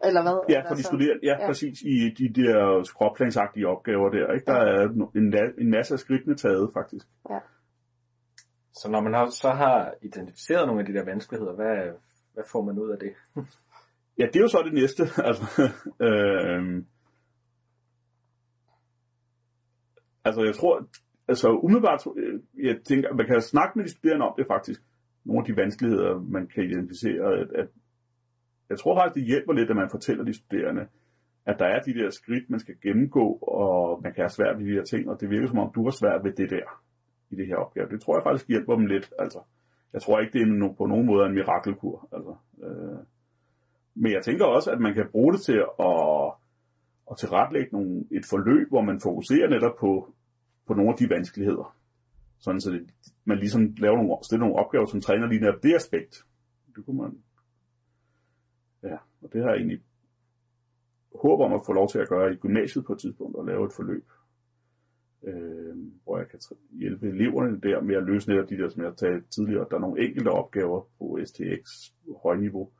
Eller 0.04 0.22
hvad? 0.22 0.40
Ja, 0.50 0.70
for 0.70 0.76
de 0.76 0.84
studerende, 0.84 1.26
ja, 1.26 1.30
Ja. 1.30 1.42
ja, 1.42 1.48
præcis, 1.48 1.82
i 1.82 2.10
de 2.10 2.42
der 2.42 2.84
skråplansagtige 2.84 3.68
opgaver 3.68 4.10
der, 4.10 4.34
ikke? 4.34 4.46
Der 4.46 4.54
er 4.54 4.88
no- 4.88 5.12
en, 5.18 5.34
en 5.64 5.70
masse 5.70 5.94
af 5.94 6.00
skridtene 6.00 6.36
taget, 6.36 6.70
faktisk. 6.74 7.08
Så 8.74 8.90
når 8.92 9.02
man 9.02 9.14
har, 9.14 9.30
så 9.30 9.50
har 9.50 9.94
identificeret 10.02 10.68
nogle 10.68 10.82
af 10.82 10.86
de 10.88 10.94
der 10.94 11.06
vanskeligheder, 11.06 11.54
hvad, 11.56 11.94
hvad 12.34 12.44
får 12.52 12.62
man 12.62 12.80
ud 12.80 12.90
af 12.92 13.00
det? 13.00 13.14
Ja, 14.18 14.26
det 14.26 14.36
er 14.36 14.40
jo 14.40 14.48
så 14.48 14.62
det 14.66 14.74
næste. 14.74 15.04
Altså, 15.28 15.44
øh, 16.00 16.84
altså 20.26 20.44
jeg 20.44 20.56
tror, 20.56 20.88
altså 21.30 21.48
umiddelbart, 21.66 22.02
øh, 22.16 22.40
jeg 22.68 22.76
tænker, 22.84 23.14
man 23.14 23.28
kan 23.28 23.42
snakke 23.42 23.74
med 23.76 23.86
de 23.86 23.92
studerende 23.92 24.26
om 24.26 24.34
det 24.38 24.48
faktisk. 24.48 24.82
Nogle 25.26 25.40
af 25.42 25.46
de 25.46 25.62
vanskeligheder, 25.62 26.20
man 26.20 26.48
kan 26.48 26.64
identificere. 26.64 27.24
At, 27.42 27.52
at, 27.62 27.68
jeg 28.70 28.80
tror 28.80 28.96
faktisk, 28.96 29.16
det 29.16 29.32
hjælper 29.32 29.54
lidt, 29.54 29.70
at 29.70 29.76
man 29.76 29.90
fortæller 29.90 30.24
de 30.24 30.34
studerende, 30.34 30.88
at 31.46 31.60
der 31.60 31.66
er 31.66 31.80
de 31.80 31.94
der 31.94 32.10
skridt, 32.10 32.50
man 32.50 32.60
skal 32.60 32.76
gennemgå, 32.84 33.26
og 33.42 34.02
man 34.04 34.14
kan 34.14 34.22
have 34.22 34.30
svært 34.30 34.60
ved 34.60 34.66
de 34.66 34.72
her 34.72 34.84
ting, 34.84 35.10
og 35.10 35.22
det 35.22 35.30
virker 35.30 35.48
som 35.48 35.60
om, 35.60 35.72
du 35.76 35.84
har 35.84 35.92
svært 35.92 36.24
ved 36.24 36.32
det 36.32 36.50
der 36.50 36.84
i 37.30 37.36
det 37.36 37.48
her 37.48 37.56
opgave. 37.56 37.90
Det 37.90 38.02
tror 38.02 38.18
jeg 38.18 38.24
faktisk 38.24 38.48
hjælper 38.48 38.76
dem 38.76 38.86
lidt. 38.86 39.14
Altså, 39.20 39.40
jeg 39.94 40.02
tror 40.02 40.20
ikke, 40.20 40.34
det 40.34 40.42
er 40.42 40.74
på 40.78 40.86
nogen 40.86 41.06
måde 41.06 41.26
en 41.26 41.34
mirakelkur. 41.34 42.08
Altså, 42.12 42.36
øh, 42.64 43.00
men 43.96 44.12
jeg 44.12 44.24
tænker 44.24 44.46
også, 44.46 44.72
at 44.72 44.80
man 44.80 44.94
kan 44.94 45.08
bruge 45.12 45.34
det 45.34 45.42
til 45.42 45.60
at, 45.80 46.34
at 47.12 47.18
tilrettelægge 47.18 47.70
nogle, 47.72 48.04
et 48.12 48.26
forløb, 48.30 48.70
hvor 48.70 48.82
man 48.82 49.00
fokuserer 49.04 49.50
netop 49.50 49.76
på, 49.80 50.14
på 50.70 50.74
nogle 50.74 50.92
af 50.92 50.98
de 50.98 51.10
vanskeligheder. 51.10 51.78
Sådan 52.40 52.62
så 52.62 52.72
det, 52.72 52.90
man 53.26 53.38
ligesom 53.38 53.76
laver 53.78 53.96
nogle, 53.96 54.18
stiller 54.24 54.46
nogle 54.46 54.60
opgaver, 54.62 54.86
som 54.86 55.02
træner 55.02 55.28
lige 55.28 55.42
netop 55.42 55.64
det 55.64 55.76
aspekt. 55.76 56.26
Det 56.76 56.86
kunne 56.86 56.98
man... 56.98 57.24
Ja, 58.84 58.98
og 59.22 59.34
det 59.34 59.42
har 59.42 59.50
jeg 59.50 59.58
egentlig 59.58 59.82
håb 61.16 61.40
om 61.40 61.54
at 61.54 61.62
få 61.66 61.74
lov 61.74 61.90
til 61.90 62.00
at 62.00 62.10
gøre 62.10 62.34
i 62.34 62.36
gymnasiet 62.36 62.86
på 62.86 62.94
et 62.94 63.00
tidspunkt, 63.00 63.36
og 63.36 63.46
lave 63.46 63.66
et 63.66 63.74
forløb, 63.74 64.08
øh, 65.24 65.78
hvor 66.04 66.18
jeg 66.18 66.28
kan 66.28 66.40
hjælpe 66.72 67.08
eleverne 67.08 67.62
der 67.62 67.82
med 67.82 67.96
at 67.96 68.04
løse 68.04 68.30
netop 68.30 68.50
de 68.50 68.58
der, 68.58 68.70
som 68.70 68.84
jeg 68.84 68.98
talte 68.98 69.30
tidligere. 69.30 69.68
Der 69.70 69.76
er 69.76 69.82
nogle 69.82 70.06
enkelte 70.08 70.30
opgaver 70.30 70.82
på 70.98 71.20
STX 71.26 71.92
højniveau, 72.24 72.72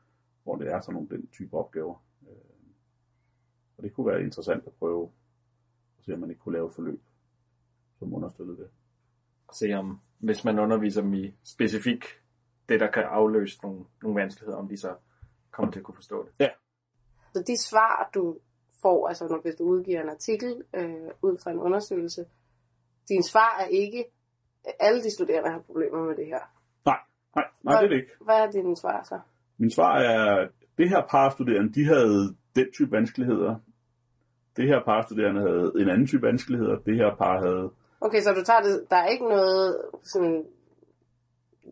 hvor 0.42 0.56
det 0.56 0.72
er 0.72 0.80
sådan 0.80 0.94
nogle 0.94 1.08
den 1.08 1.26
type 1.26 1.56
opgaver. 1.56 2.04
Øh, 2.22 2.70
og 3.76 3.82
det 3.82 3.92
kunne 3.92 4.06
være 4.06 4.22
interessant 4.22 4.62
at 4.66 4.72
prøve 4.72 5.10
at 5.98 6.04
se, 6.04 6.14
om 6.14 6.20
man 6.20 6.30
ikke 6.30 6.42
kunne 6.42 6.56
lave 6.58 6.68
et 6.68 6.74
forløb, 6.74 7.00
som 8.00 8.14
understøttede 8.14 8.56
det. 8.56 8.68
Se 9.52 9.74
om, 9.74 10.00
hvis 10.18 10.44
man 10.44 10.58
underviser 10.58 11.02
dem 11.02 11.14
i 11.14 11.34
specifik 11.44 12.04
det, 12.68 12.80
der 12.80 12.90
kan 12.90 13.02
afløse 13.02 13.58
nogle, 13.62 13.84
nogle 14.02 14.20
vanskeligheder, 14.20 14.58
om 14.58 14.68
de 14.68 14.76
så 14.76 14.94
kommer 15.50 15.72
til 15.72 15.80
at 15.80 15.84
kunne 15.84 15.94
forstå 15.94 16.26
det. 16.26 16.50
Så 17.34 17.42
de 17.46 17.56
svar, 17.56 18.10
du 18.14 18.38
får, 18.82 19.08
altså 19.08 19.28
når, 19.28 19.40
hvis 19.42 19.54
du 19.54 19.64
udgiver 19.64 20.02
en 20.02 20.08
artikel 20.08 20.62
øh, 20.74 21.10
ud 21.22 21.38
fra 21.42 21.50
en 21.50 21.58
undersøgelse, 21.58 22.24
dine 23.08 23.22
svar 23.22 23.60
er 23.60 23.66
ikke, 23.66 24.04
alle 24.80 25.02
de 25.02 25.10
studerende 25.10 25.50
har 25.50 25.58
problemer 25.58 26.04
med 26.04 26.16
det 26.16 26.26
her. 26.26 26.40
Nej, 26.86 26.98
nej, 27.36 27.44
nej, 27.62 27.80
det 27.80 27.84
er 27.84 27.88
det 27.88 27.96
ikke. 27.96 28.12
Hvad 28.20 28.36
er 28.36 28.50
dine 28.50 28.76
svar 28.76 29.02
så? 29.02 29.20
Min 29.58 29.70
svar 29.70 29.98
er, 29.98 30.48
det 30.78 30.88
her 30.88 31.06
par 31.10 31.30
studerende, 31.30 31.72
de 31.72 31.84
havde 31.84 32.36
den 32.54 32.72
type 32.72 32.90
vanskeligheder. 32.92 33.56
Det 34.56 34.68
her 34.68 34.84
par 34.84 35.02
studerende 35.02 35.40
havde 35.40 35.72
en 35.76 35.88
anden 35.88 36.06
type 36.06 36.26
vanskeligheder. 36.26 36.76
Det 36.78 36.96
her 36.96 37.16
par 37.16 37.40
havde... 37.40 37.70
Okay, 38.00 38.20
så 38.20 38.32
du 38.32 38.42
tager 38.44 38.60
det, 38.60 38.84
der 38.90 38.96
er 38.96 39.06
ikke 39.06 39.24
noget 39.28 39.76
sådan, 40.02 40.44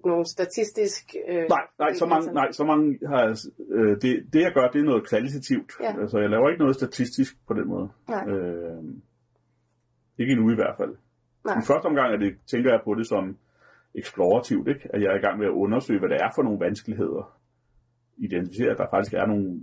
nogen 0.05 0.27
statistisk... 0.27 1.15
Øh, 1.29 1.45
Nej, 1.49 1.67
nej, 1.79 1.93
så 1.95 2.07
mange, 2.07 2.33
nej, 2.33 2.53
så 2.53 2.65
mange 2.65 2.99
har... 3.07 3.49
Øh, 3.71 4.03
det, 4.03 4.33
det, 4.33 4.41
jeg 4.43 4.53
gør, 4.55 4.69
det 4.69 4.81
er 4.81 4.85
noget 4.85 5.09
kvalitativt. 5.09 5.73
Ja. 5.81 6.01
Altså, 6.01 6.19
jeg 6.19 6.31
laver 6.31 6.49
ikke 6.49 6.61
noget 6.63 6.77
statistisk 6.77 7.37
på 7.47 7.55
den 7.55 7.69
måde. 7.69 7.89
Nej. 8.09 8.29
Øh, 8.29 8.85
Ikke 10.19 10.33
endnu 10.33 10.51
i 10.51 10.55
hvert 10.55 10.77
fald. 10.77 10.97
Nej. 11.45 11.59
I 11.59 11.63
første 11.67 11.87
omgang 11.87 12.13
er 12.13 12.17
det, 12.19 12.37
tænker 12.47 12.71
jeg 12.71 12.81
på 12.85 12.95
det 12.95 13.07
som 13.07 13.37
eksplorativt, 13.95 14.69
ikke? 14.69 14.89
at 14.95 15.03
jeg 15.03 15.11
er 15.13 15.17
i 15.17 15.21
gang 15.21 15.39
med 15.39 15.47
at 15.47 15.51
undersøge, 15.53 15.99
hvad 15.99 16.09
det 16.09 16.17
er 16.21 16.31
for 16.35 16.43
nogle 16.43 16.61
vanskeligheder. 16.61 17.39
Identificere, 18.17 18.71
at 18.71 18.79
der 18.79 18.87
faktisk 18.91 19.15
er 19.15 19.27
nogle, 19.27 19.61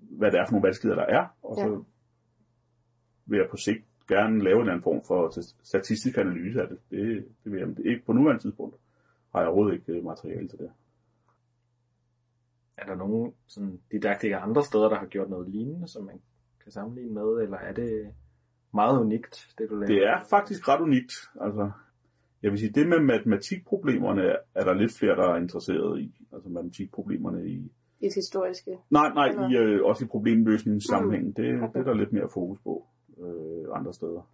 hvad 0.00 0.30
det 0.30 0.40
er 0.40 0.44
for 0.46 0.52
nogle 0.52 0.66
vanskeligheder, 0.66 1.06
der 1.06 1.18
er, 1.20 1.26
og 1.42 1.56
så 1.56 1.62
Ja. 1.70 1.76
vil 3.26 3.38
jeg 3.38 3.46
på 3.50 3.56
sigt 3.56 3.84
gerne 4.08 4.44
lave 4.44 4.62
en 4.62 4.68
anden 4.68 4.82
form 4.82 5.02
for 5.06 5.40
statistisk 5.62 6.18
analyse 6.18 6.62
af 6.62 6.68
det. 6.68 6.78
Det, 6.90 7.24
det 7.44 7.52
vil 7.52 7.58
jeg, 7.58 7.68
men 7.68 7.76
det 7.76 7.86
ikke 7.86 8.06
på 8.06 8.12
nuværende 8.12 8.42
tidspunkt. 8.42 8.76
Har 9.32 9.40
jeg 9.40 9.48
overhovedet 9.48 9.74
ikke 9.74 9.92
øh, 9.92 10.04
materiale 10.04 10.48
til 10.48 10.58
det. 10.58 10.70
Er 12.78 12.86
der 12.86 12.96
nogen 12.96 13.32
sådan, 13.46 13.80
didaktikere 13.92 14.40
andre 14.40 14.62
steder, 14.62 14.88
der 14.88 14.98
har 14.98 15.06
gjort 15.06 15.30
noget 15.30 15.48
lignende, 15.48 15.88
som 15.88 16.04
man 16.04 16.20
kan 16.62 16.72
sammenligne 16.72 17.14
med, 17.14 17.42
eller 17.42 17.56
er 17.56 17.72
det 17.72 18.14
meget 18.74 19.00
unikt, 19.00 19.48
det 19.58 19.70
du 19.70 19.74
laver? 19.74 19.86
Det 19.86 20.06
er 20.06 20.20
faktisk 20.30 20.68
ret 20.68 20.80
unikt. 20.80 21.12
Altså, 21.40 21.70
jeg 22.42 22.50
vil 22.50 22.58
sige, 22.58 22.72
det 22.72 22.88
med 22.88 23.00
matematikproblemerne 23.00 24.22
er 24.54 24.64
der 24.64 24.74
lidt 24.74 24.92
flere, 24.98 25.16
der 25.16 25.28
er 25.28 25.36
interesseret 25.36 26.00
i. 26.00 26.14
Altså 26.32 26.48
matematikproblemerne 26.48 27.46
i... 27.46 27.72
I 28.00 28.06
det 28.06 28.14
historiske. 28.14 28.78
Nej, 28.90 29.08
nej, 29.14 29.48
i, 29.50 29.56
øh, 29.56 29.84
også 29.84 30.04
i 30.04 30.08
problemløsningssammenhængen. 30.08 31.32
Det, 31.32 31.62
okay. 31.62 31.72
det 31.72 31.80
er 31.80 31.84
der 31.84 31.94
lidt 31.94 32.12
mere 32.12 32.28
fokus 32.34 32.58
på 32.64 32.86
øh, 33.24 33.78
andre 33.78 33.94
steder. 33.94 34.30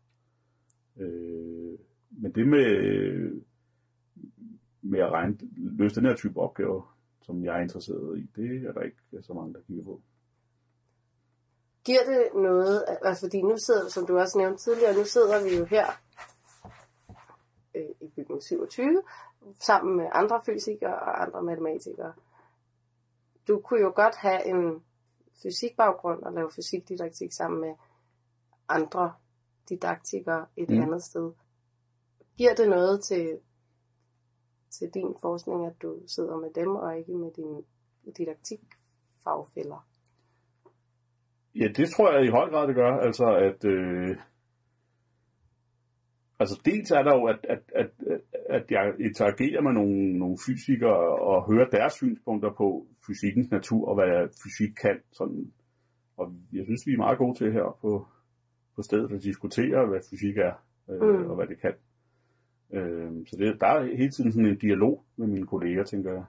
Øh, 0.97 1.79
men 2.11 2.33
det 2.33 2.49
med, 2.49 3.43
med 4.83 5.01
at 5.01 5.11
regne, 5.11 5.39
løse 5.57 5.95
den 5.95 6.05
her 6.05 6.17
type 6.17 6.41
opgaver, 6.41 6.97
som 7.23 7.45
jeg 7.45 7.57
er 7.57 7.63
interesseret 7.63 8.19
i, 8.19 8.31
det 8.37 8.67
er 8.67 8.73
der 8.73 8.81
ikke 8.81 9.23
så 9.23 9.33
mange, 9.33 9.55
der 9.55 9.61
kigger 9.61 9.85
på. 9.85 10.01
Giver 11.85 12.05
det 12.07 12.29
noget, 12.35 12.85
altså 13.03 13.27
fordi 13.27 13.43
nu 13.43 13.57
sidder, 13.57 13.89
som 13.89 14.07
du 14.07 14.19
også 14.19 14.39
nævnte 14.39 14.65
tidligere, 14.65 14.97
nu 14.97 15.05
sidder 15.05 15.45
vi 15.45 15.57
jo 15.57 15.65
her 15.65 15.87
øh, 17.75 17.91
i 18.01 18.09
bygning 18.17 18.43
27, 18.43 19.03
sammen 19.61 19.97
med 19.97 20.07
andre 20.13 20.41
fysikere 20.47 20.95
og 20.95 21.23
andre 21.23 21.43
matematikere. 21.43 22.13
Du 23.49 23.61
kunne 23.61 23.81
jo 23.81 23.93
godt 23.95 24.17
have 24.17 24.47
en 24.47 24.83
fysikbaggrund 25.43 26.23
og 26.23 26.33
lave 26.33 26.51
fysikdidaktik 26.51 27.33
sammen 27.33 27.61
med 27.61 27.75
andre 28.71 29.13
didaktikere 29.69 30.47
et 30.57 30.71
Mm. 30.71 30.83
andet 30.83 31.03
sted. 31.03 31.33
Giver 32.37 32.55
det 32.55 32.69
noget 32.69 33.05
til, 33.05 33.39
til 34.71 34.91
din 34.95 35.15
forskning, 35.21 35.67
at 35.67 35.83
du 35.83 36.03
sidder 36.07 36.37
med 36.37 36.51
dem 36.55 36.69
og 36.69 36.99
ikke 36.99 37.13
med 37.15 37.31
dine 37.31 37.63
didaktikfagfælder? 38.17 39.87
Ja, 41.55 41.69
det 41.77 41.91
tror 41.91 42.13
jeg 42.13 42.25
i 42.25 42.31
høj 42.31 42.51
grad, 42.51 42.67
det 42.69 42.75
gør. 42.75 42.97
Altså, 42.97 43.27
at... 43.49 43.65
Øh, 43.65 44.17
altså, 46.39 46.61
dels 46.65 46.91
er 46.91 47.03
der 47.03 47.15
jo, 47.19 47.25
at, 47.27 47.39
at, 47.55 47.63
at, 47.75 47.91
at 48.49 48.71
jeg 48.71 48.95
interagerer 49.01 49.63
med 49.63 49.73
nogle, 49.73 50.19
nogle 50.19 50.39
fysikere 50.47 51.21
og 51.21 51.53
hører 51.53 51.69
deres 51.71 51.93
synspunkter 51.93 52.51
på 52.57 52.87
fysikkens 53.07 53.51
natur 53.51 53.89
og 53.89 53.95
hvad 53.95 54.29
fysik 54.43 54.73
kan. 54.83 55.01
Sådan. 55.13 55.53
Og 56.17 56.33
jeg 56.53 56.65
synes, 56.65 56.87
vi 56.87 56.93
er 56.93 57.05
meget 57.07 57.19
gode 57.19 57.39
til 57.39 57.53
her 57.53 57.79
på, 57.81 58.07
på 58.81 58.85
stedet 58.89 59.13
at 59.17 59.23
diskutere, 59.23 59.87
hvad 59.91 60.01
fysik 60.11 60.37
er 60.49 60.55
øh, 60.91 61.01
Mm. 61.09 61.31
og 61.31 61.35
hvad 61.37 61.47
det 61.47 61.59
kan. 61.65 61.75
Øh, 62.77 63.11
så 63.29 63.35
det, 63.41 63.61
der 63.61 63.67
er 63.67 63.97
hele 64.01 64.11
tiden 64.11 64.33
sådan 64.33 64.47
en 64.51 64.59
dialog 64.67 64.95
med 65.17 65.27
mine 65.27 65.47
kolleger, 65.47 65.85
tænker 65.85 66.11
jeg. 66.13 66.25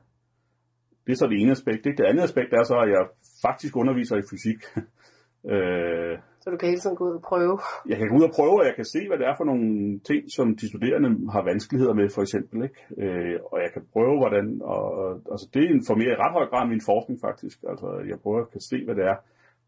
Det 1.05 1.11
er 1.11 1.15
så 1.21 1.27
det 1.27 1.41
ene 1.41 1.51
aspekt. 1.51 1.85
Ikke? 1.85 1.97
Det 2.01 2.09
andet 2.09 2.23
aspekt 2.23 2.53
er 2.53 2.63
så, 2.63 2.75
at 2.85 2.89
jeg 2.95 3.03
faktisk 3.47 3.73
underviser 3.81 4.15
i 4.17 4.21
fysik. 4.31 4.59
øh, 5.53 6.13
Så 6.43 6.47
du 6.51 6.57
kan 6.57 6.69
hele 6.69 6.81
tiden 6.81 6.95
gå 6.95 7.03
ud 7.09 7.15
og 7.19 7.21
prøve. 7.31 7.55
jeg 7.91 7.97
kan 7.97 8.07
gå 8.09 8.15
ud 8.19 8.23
og 8.29 8.33
prøve, 8.39 8.55
og 8.61 8.65
jeg 8.69 8.75
kan 8.75 8.85
se, 8.95 9.01
hvad 9.07 9.17
det 9.17 9.27
er 9.27 9.35
for 9.37 9.45
nogle 9.51 9.65
ting, 10.09 10.21
som 10.37 10.45
de 10.59 10.65
studerende 10.71 11.09
har 11.35 11.43
vanskeligheder 11.51 11.93
med, 11.93 12.07
for 12.15 12.21
eksempel. 12.21 12.57
Ikke? 12.67 12.79
Øh, 13.03 13.35
og 13.51 13.57
jeg 13.63 13.69
kan 13.73 13.83
prøve, 13.93 14.15
hvordan... 14.21 14.45
Og, 14.73 14.83
og, 15.01 15.09
altså 15.33 15.47
det 15.53 15.63
informerer 15.77 16.13
i 16.15 16.21
ret 16.23 16.33
høj 16.37 16.45
grad 16.51 16.63
min 16.73 16.83
forskning, 16.91 17.17
faktisk. 17.27 17.57
Altså, 17.71 17.87
jeg 18.11 18.17
prøver 18.23 18.39
at 18.41 18.51
kan 18.51 18.61
se, 18.71 18.77
hvad 18.85 18.95
det 18.99 19.05
er, 19.11 19.17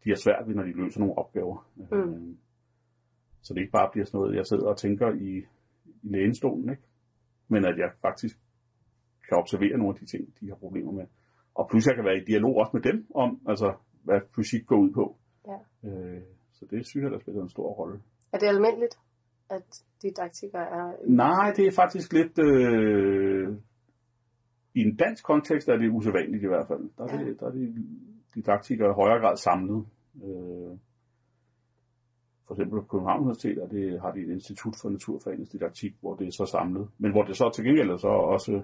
de 0.04 0.08
har 0.12 0.20
svært 0.26 0.44
ved, 0.46 0.54
når 0.54 0.62
de 0.68 0.72
løser 0.82 1.00
nogle 1.00 1.18
opgaver. 1.22 1.56
Mm. 1.76 2.36
Så 3.44 3.54
det 3.54 3.60
ikke 3.60 3.72
bare 3.72 3.90
bliver 3.92 4.06
sådan 4.06 4.18
noget, 4.18 4.36
jeg 4.36 4.46
sidder 4.46 4.66
og 4.66 4.76
tænker 4.76 5.08
i, 5.28 5.30
i 5.86 6.08
lænestolen, 6.14 6.70
ikke? 6.70 6.82
Men 7.48 7.64
at 7.64 7.76
jeg 7.78 7.90
faktisk 8.02 8.36
kan 9.28 9.36
observere 9.38 9.78
nogle 9.78 9.94
af 9.94 9.98
de 10.00 10.06
ting, 10.06 10.22
de 10.40 10.48
har 10.48 10.54
problemer 10.56 10.92
med. 10.92 11.06
Og 11.54 11.68
plus 11.70 11.86
jeg 11.86 11.94
kan 11.94 12.04
være 12.04 12.18
i 12.22 12.24
dialog 12.24 12.56
også 12.56 12.70
med 12.76 12.82
dem 12.82 13.06
om, 13.14 13.40
altså, 13.48 13.74
hvad 14.02 14.20
fysik 14.36 14.66
går 14.66 14.76
ud 14.76 14.92
på. 14.92 15.16
Ja. 15.50 15.88
Øh, 15.88 16.22
så 16.52 16.66
det 16.70 16.86
synes 16.86 17.02
jeg, 17.04 17.10
der 17.10 17.18
spiller 17.18 17.42
en 17.42 17.48
stor 17.56 17.68
rolle. 17.72 18.00
Er 18.32 18.38
det 18.38 18.46
almindeligt, 18.46 18.96
at 19.50 19.84
didaktikere 20.02 20.62
er... 20.78 20.92
Nej, 21.06 21.52
det 21.56 21.66
er 21.66 21.72
faktisk 21.72 22.12
lidt... 22.12 22.38
Øh, 22.38 23.56
I 24.74 24.80
en 24.80 24.96
dansk 24.96 25.24
kontekst 25.24 25.68
er 25.68 25.76
det 25.76 25.90
usædvanligt 25.90 26.44
i 26.44 26.46
hvert 26.46 26.66
fald. 26.68 26.90
Der 26.98 27.04
er, 27.04 27.18
Ja. 27.20 27.24
det, 27.24 27.40
der 27.40 27.46
er 27.46 27.50
de 27.50 27.74
didaktikere 28.34 28.90
i 28.90 28.94
højere 28.94 29.20
grad 29.20 29.36
samlet. 29.36 29.86
Øh, 30.24 30.78
for 32.46 32.54
eksempel 32.54 32.80
på 32.80 32.86
København 32.86 33.20
Universitet 33.20 33.58
er 33.58 33.68
det, 33.68 34.00
har 34.00 34.10
de 34.12 34.20
et 34.20 34.30
institut 34.30 34.74
for 34.82 34.90
naturforeningsdidaktik, 34.90 35.94
hvor 36.00 36.14
det 36.14 36.26
er 36.26 36.30
så 36.32 36.46
samlet. 36.46 36.88
Men 36.98 37.10
hvor 37.12 37.22
det 37.22 37.36
så 37.36 37.50
til 37.54 37.64
gengæld 37.64 37.90
er 37.90 37.96
så 37.96 38.08
også 38.08 38.62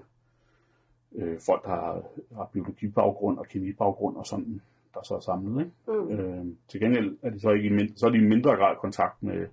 øh, 1.15 1.39
folk, 1.45 1.63
der 1.63 1.69
har, 1.69 2.03
har 2.35 2.49
biologibaggrund 2.53 3.37
og 3.39 3.47
kemibaggrund 3.47 4.17
og 4.17 4.25
sådan, 4.25 4.61
der 4.93 4.99
så 5.03 5.15
er 5.15 5.19
samlet. 5.19 5.65
Ikke? 5.65 5.71
Mm. 5.87 6.11
Øh, 6.11 6.45
til 6.67 6.79
gengæld 6.79 7.17
er 7.21 7.29
de 7.29 7.39
så, 7.39 7.49
ikke 7.49 7.67
i 7.67 7.71
mind, 7.71 7.95
så 7.95 8.05
er 8.05 8.09
de 8.09 8.17
i 8.17 8.27
mindre 8.27 8.51
grad 8.55 8.75
kontakt 8.81 9.23
med, 9.23 9.47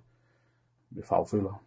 med 0.89 1.03
fagfælder. 1.03 1.63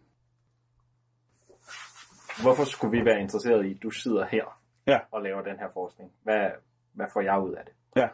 Hvorfor 2.41 2.63
skulle 2.63 2.99
vi 2.99 3.05
være 3.05 3.21
interesseret 3.21 3.65
i, 3.65 3.71
at 3.73 3.83
du 3.83 3.89
sidder 3.89 4.25
her 4.25 4.59
Ja. 4.87 4.99
og 5.11 5.21
laver 5.21 5.41
den 5.41 5.57
her 5.59 5.67
forskning? 5.73 6.11
Hvad, 6.23 6.49
hvad 6.93 7.05
får 7.13 7.21
jeg 7.21 7.41
ud 7.43 7.53
af 7.53 7.63
det? 7.65 7.73
Ja. 7.95 8.07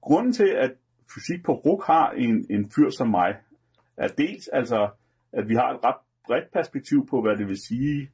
Grunden 0.00 0.32
til, 0.32 0.48
at 0.48 0.72
fysik 1.14 1.44
på 1.44 1.52
RUK 1.52 1.84
har 1.86 2.10
en, 2.10 2.46
en 2.50 2.70
fyr 2.70 2.90
som 2.90 3.08
mig, 3.10 3.36
er 3.96 4.08
dels 4.08 4.48
altså, 4.48 4.90
at 5.32 5.48
vi 5.48 5.54
har 5.54 5.70
et 5.74 5.84
ret 5.84 5.96
bredt 6.26 6.52
perspektiv 6.52 7.06
på, 7.06 7.22
hvad 7.22 7.36
det 7.36 7.48
vil 7.48 7.56
sige 7.56 8.10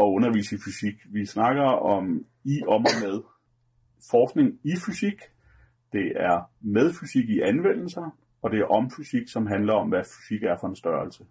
at 0.00 0.04
undervise 0.04 0.54
i 0.54 0.58
fysik. 0.58 0.94
Vi 1.12 1.26
snakker 1.26 1.62
om 1.62 2.26
i, 2.44 2.62
om 2.68 2.84
og 2.84 2.94
med 3.02 3.22
forskning 4.10 4.60
i 4.64 4.72
fysik. 4.86 5.20
Det 5.92 6.12
er 6.16 6.50
med 6.60 6.92
fysik 7.00 7.28
i 7.28 7.40
anvendelser, 7.40 8.18
og 8.42 8.50
det 8.50 8.60
er 8.60 8.64
om 8.64 8.90
fysik, 8.90 9.28
som 9.28 9.46
handler 9.46 9.72
om, 9.72 9.88
hvad 9.88 10.04
fysik 10.04 10.42
er 10.42 10.56
for 10.60 10.68
en 10.68 10.76
størrelse. 10.76 11.24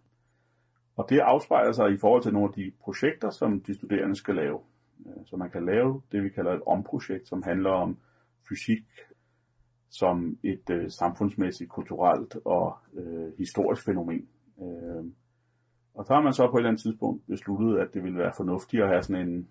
Og 0.95 1.05
det 1.09 1.19
afspejler 1.19 1.71
sig 1.71 1.91
i 1.93 1.97
forhold 1.97 2.23
til 2.23 2.33
nogle 2.33 2.47
af 2.47 2.53
de 2.53 2.71
projekter, 2.83 3.29
som 3.29 3.61
de 3.61 3.73
studerende 3.73 4.15
skal 4.15 4.35
lave. 4.35 4.59
Så 5.25 5.37
man 5.37 5.49
kan 5.49 5.65
lave 5.65 6.01
det, 6.11 6.23
vi 6.23 6.29
kalder 6.29 6.51
et 6.51 6.61
omprojekt, 6.67 7.27
som 7.27 7.43
handler 7.43 7.69
om 7.69 7.97
fysik 8.49 8.83
som 9.93 10.37
et 10.43 10.69
øh, 10.69 10.91
samfundsmæssigt, 10.91 11.69
kulturelt 11.69 12.35
og 12.45 12.77
øh, 12.93 13.37
historisk 13.37 13.85
fænomen. 13.85 14.27
Øh, 14.61 15.03
og 15.93 16.05
så 16.05 16.13
har 16.13 16.21
man 16.21 16.33
så 16.33 16.47
på 16.47 16.57
et 16.57 16.59
eller 16.59 16.69
andet 16.69 16.81
tidspunkt 16.81 17.27
besluttet, 17.27 17.79
at 17.79 17.93
det 17.93 18.03
ville 18.03 18.17
være 18.17 18.33
fornuftigt 18.37 18.83
at 18.83 18.89
have 18.89 19.03
sådan 19.03 19.27
en 19.27 19.49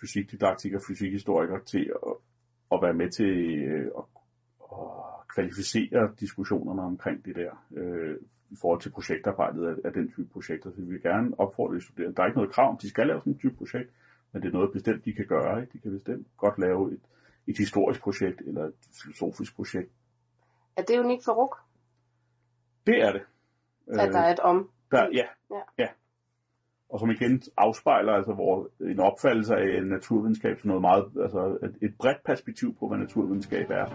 fysikdidaktiker, 0.00 0.78
fysikhistoriker 0.88 1.58
til 1.58 1.92
at, 2.06 2.14
at 2.72 2.82
være 2.82 2.94
med 2.94 3.10
til 3.10 3.32
øh, 3.64 3.90
at, 3.98 4.04
at 4.72 5.28
kvalificere 5.34 6.14
diskussionerne 6.20 6.82
omkring 6.82 7.24
det 7.24 7.36
der 7.36 7.66
øh, 7.76 8.16
i 8.50 8.56
forhold 8.60 8.80
til 8.80 8.90
projektarbejdet 8.90 9.66
af, 9.66 9.74
af 9.84 9.92
den 9.92 10.12
type 10.12 10.28
projekter. 10.32 10.70
Så 10.70 10.80
vi 10.80 10.90
vil 10.90 11.02
gerne 11.02 11.40
opfordre 11.40 11.74
de 11.76 11.80
studerende. 11.80 12.16
Der 12.16 12.22
er 12.22 12.26
ikke 12.26 12.38
noget 12.38 12.52
krav 12.52 12.70
om, 12.70 12.78
de 12.78 12.88
skal 12.88 13.06
lave 13.06 13.20
sådan 13.20 13.32
en 13.32 13.38
type 13.38 13.56
projekt, 13.56 13.90
men 14.32 14.42
det 14.42 14.48
er 14.48 14.52
noget 14.52 14.72
bestemt, 14.72 15.04
de 15.04 15.12
kan 15.12 15.26
gøre. 15.26 15.60
Ikke? 15.60 15.72
De 15.72 15.78
kan 15.78 15.90
bestemt 15.90 16.26
godt 16.36 16.58
lave 16.58 16.92
et, 16.92 17.00
et 17.46 17.58
historisk 17.58 18.00
projekt 18.00 18.40
eller 18.46 18.64
et 18.64 18.74
filosofisk 19.02 19.56
projekt. 19.56 19.90
Er 20.76 20.82
det 20.82 20.98
unikt 20.98 21.24
for 21.24 21.32
RUK, 21.32 21.56
Det 22.86 23.02
er 23.02 23.12
det. 23.12 23.22
at 23.88 24.12
der 24.12 24.18
er 24.18 24.32
et 24.32 24.40
om? 24.40 24.70
der, 24.90 25.08
ja, 25.12 25.24
Ja. 25.50 25.60
ja. 25.78 25.88
Og 26.88 27.00
som 27.00 27.10
igen 27.10 27.42
afspejler 27.56 28.12
altså 28.12 28.32
hvor 28.32 28.68
en 28.80 29.00
opfattelse 29.00 29.54
af 29.56 29.82
naturvidenskab 29.86 30.60
som 30.60 30.68
noget 30.68 30.80
meget, 30.80 31.04
altså 31.22 31.58
et, 31.82 31.94
bredt 31.98 32.24
perspektiv 32.24 32.74
på, 32.78 32.88
hvad 32.88 32.98
naturvidenskab 32.98 33.70
er. 33.70 33.86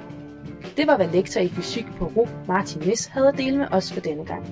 Det 0.77 0.87
var, 0.87 0.95
hvad 0.97 1.07
lektor 1.09 1.41
i 1.41 1.47
fysik 1.49 1.85
på 1.97 2.05
RUG, 2.05 2.27
Martin 2.47 2.81
Nis, 2.81 3.05
havde 3.05 3.27
at 3.27 3.37
dele 3.37 3.57
med 3.57 3.67
os 3.71 3.93
for 3.93 3.99
denne 4.01 4.25
gang. 4.25 4.45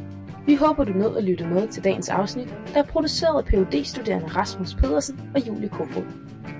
Vi 0.47 0.55
håber, 0.55 0.83
du 0.83 0.93
nåede 0.93 1.17
at 1.17 1.23
lytte 1.23 1.47
med 1.47 1.67
til 1.67 1.83
dagens 1.83 2.09
afsnit, 2.09 2.55
der 2.73 2.79
er 2.79 2.85
produceret 2.85 3.37
af 3.37 3.45
phd 3.45 3.83
studerende 3.83 4.27
Rasmus 4.27 4.75
Pedersen 4.75 5.31
og 5.35 5.47
Julie 5.47 5.69
Kofod. 5.69 6.03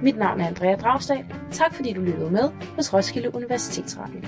Mit 0.04 0.18
navn 0.18 0.42
er 0.42 0.48
Andrea 0.48 0.76
Dragstad. 0.76 1.18
Tak 1.52 1.74
fordi 1.74 1.94
du 1.94 2.02
lyttede 2.02 2.32
med 2.32 2.50
hos 2.76 2.94
Roskilde 2.94 3.36
Universitetsradio. 3.36 4.20